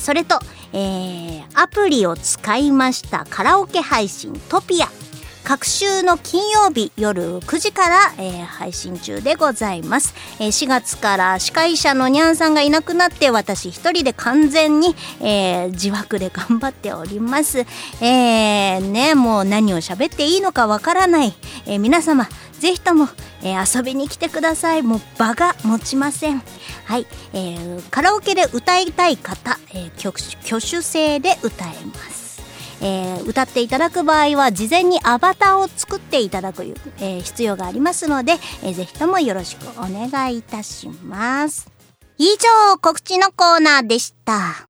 [0.00, 0.38] それと、
[0.72, 4.88] えーアプリを使いましたカラオケ配信トピア。
[5.44, 17.66] 各週の金曜日夜9時から、えー配信中でございます、えー4月から司会者のニャンさんがいなくなって私一人で完全に、えー自枠で頑張っております。
[18.00, 21.34] えーね、もう何を喋っていいのかわからない、
[21.66, 22.26] えー皆様
[22.58, 23.08] ぜひとも、
[23.42, 24.82] えー遊びに来てください。
[24.82, 26.42] もう場が持ちません。
[26.84, 32.42] はい、えーカラオケで歌いたい方、えー曲挙手制で歌えます。
[32.82, 36.62] えー歌っていただく場合は事前にアバターを作っていただく、
[36.98, 38.32] えー必要がありますので、
[38.62, 41.70] えーぜひともよろしくお願いいたします。
[42.18, 44.68] 以上、告知のコーナーでした。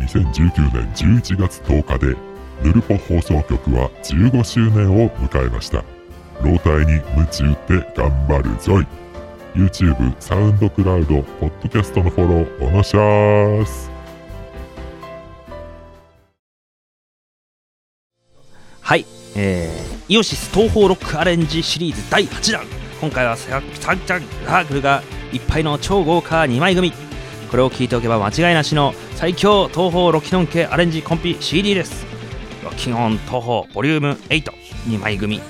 [0.00, 2.16] 2019年11月10日で
[2.62, 5.84] ヌルポ放送局は15周年を迎えました
[6.42, 8.86] 老体に夢中って頑張るぞい
[9.54, 13.88] YouTube、サウンドクラウド、ポッドキャストのフォローおのしゃーす。
[18.80, 22.66] はい、えー、イオシス東方ロックアレンジシリーズ第8弾。
[23.00, 26.92] 今回はササンチャンラークルがいっぱいの超豪華2枚組。
[27.48, 32.04] これを聞いておけば間違いなしの最強東方ロキノン系アレンジコンピ CD です。
[32.64, 35.40] ロキノン東方ボリューム82枚組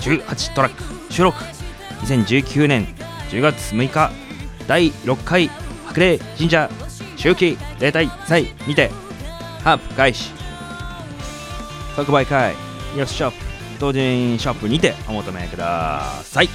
[0.00, 1.38] 18トラック収録。
[2.00, 2.88] 2019年
[3.32, 4.10] 10月6日
[4.68, 5.48] 第6回
[5.86, 6.68] 白麗神社
[7.16, 8.90] 周期例大祭にて
[9.64, 10.30] ハープ開始
[11.96, 12.54] 特売会
[12.94, 13.36] よしシショップ
[13.80, 16.48] 当人ショップにてお求めください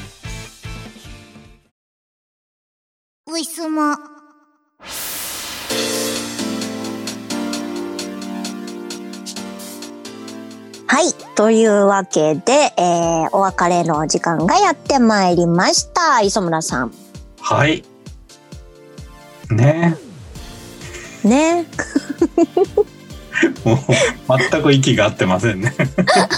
[3.25, 4.16] ウィスマ。
[11.37, 16.19] というわけで、えー、お別れの時間がやってまいりました。
[16.21, 16.91] 磯村さん。
[17.39, 17.83] はい。
[19.51, 19.95] ね
[21.23, 21.67] ね。
[23.63, 23.77] もう
[24.49, 25.75] 全く息が合ってませんね。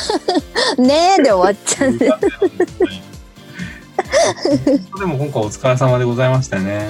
[0.77, 1.97] ねえで終わっちゃうね。
[4.99, 6.89] でも今回お疲れ様でございましたね。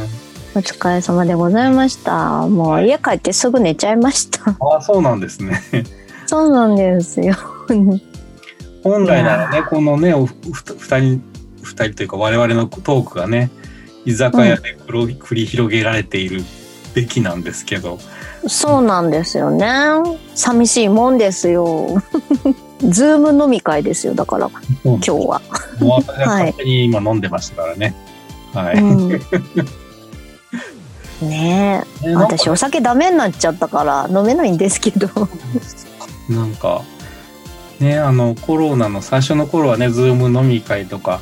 [0.56, 2.48] お疲れ様でございました。
[2.48, 4.50] もう家帰ってすぐ寝ちゃいました。
[4.60, 5.62] ああ、そうなんですね。
[6.26, 7.36] そうなんですよ。
[8.84, 11.22] 本来ならね、このね、お二人、
[11.62, 13.52] 二人というか我々のトークがね、
[14.06, 16.44] 居酒屋で繰り広げられている
[16.96, 18.00] べきなんですけど、
[18.48, 19.68] そうなんですよね。
[20.36, 22.02] 寂しいもんですよ。
[22.80, 24.14] Zoom 飲み会ですよ。
[24.14, 24.50] だから
[24.84, 25.42] 今日は。
[25.80, 27.94] もう私は勝手に今飲んでましたからね。
[28.54, 28.78] はい。
[28.78, 29.10] うん、
[31.22, 32.08] ねえ。
[32.08, 35.10] ね私お酒ダメになっちゃったから飲めないんですけど。
[36.30, 36.82] なんか、
[37.80, 41.22] ね、あの、コロナの最初の頃はね、 Zoom 飲み会とか、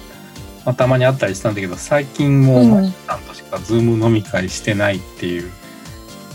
[0.66, 5.52] まあ、たまにあったりしたんだけど、最近もう、うんマキさんとしかズーム飲み会してないっていう。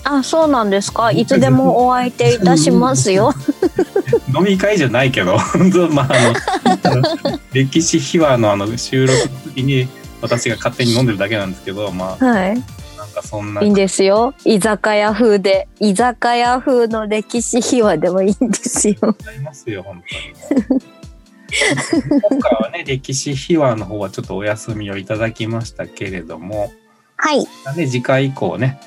[0.05, 1.13] あ、そうなんですか？
[1.13, 3.33] いつでもお相手いたしますよ。
[4.37, 5.37] 飲み会じゃないけど、
[5.93, 6.09] まあ、
[6.83, 9.89] あの、 歴史秘話のあの、収録の時に、
[10.21, 12.63] 私が勝手に飲んでるだけなんですけど、まあ、はい。
[13.13, 14.35] かそんないいんですよ。
[14.45, 15.69] 居酒屋風で。
[15.81, 18.97] 居酒屋風の歴史秘話でもいいんですよ。
[19.03, 20.03] ありますよ、本
[20.49, 20.81] 当に。
[22.31, 26.73] 今回はね、歴史秘話の方はちょっとお休みをいただきましたけれども、
[27.17, 27.47] はい。
[27.77, 28.81] ね、次回以降ね、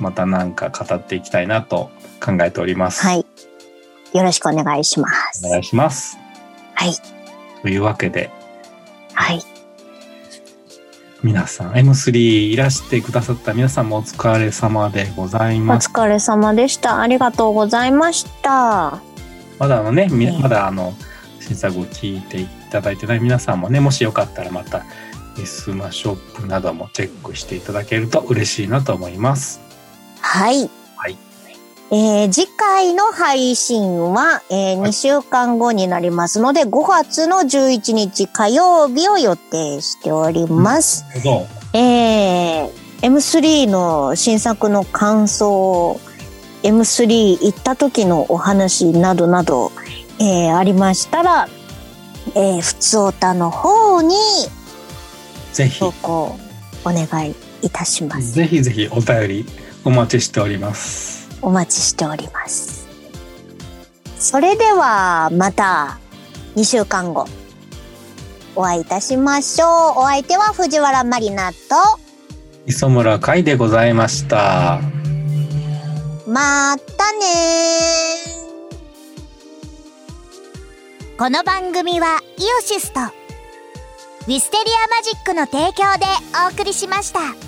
[0.00, 3.02] またなんか語っていきたいなと考えております。
[3.02, 3.26] はい。
[4.12, 5.46] よろしくお願いします。
[5.46, 6.18] お願いします。
[6.74, 6.92] はい。
[7.62, 8.30] というわけで、
[9.14, 9.57] はい。
[11.22, 15.88] 皆さん、M3 いらしてくださった皆さんもお疲れ様でございおます。
[15.88, 17.00] 疲れ様でした。
[17.00, 19.00] ありがとうございました。
[19.58, 20.94] まだあのね、みねまだあの、
[21.40, 24.84] 審査後聞いていただいてない皆さんもね、もしよかったらまた、
[25.40, 29.60] エスマショップなどもチェックしていただけると嬉しいなと思います。
[30.20, 30.70] はい。
[31.90, 32.00] はい。
[32.00, 41.04] えー次回の配信は、え2週間後になりますので、5月の11日火曜日を予定しております。
[41.24, 42.70] どうえー
[43.00, 46.00] M3 の新作の感想、
[46.62, 49.72] M3 行った時のお話などなど、
[50.20, 51.48] えーありましたら、
[52.34, 54.14] えー、ふつおたの方に
[55.52, 56.38] ぜひ投、稿
[56.84, 58.32] お願いいたします。
[58.32, 59.46] ぜひぜひお便り
[59.84, 61.17] お待ちしております。
[61.42, 62.86] お待ちしております。
[64.18, 65.98] それではまた
[66.56, 67.26] 2週間後
[68.56, 69.68] お会いいたしましょう。
[70.00, 71.56] お相手は藤原まりなと、
[72.66, 74.80] 磯村海でございました。
[76.26, 77.18] またね
[81.16, 86.04] この番組はイオシスとウィステリアマジックの提供で
[86.46, 87.47] お送りしました。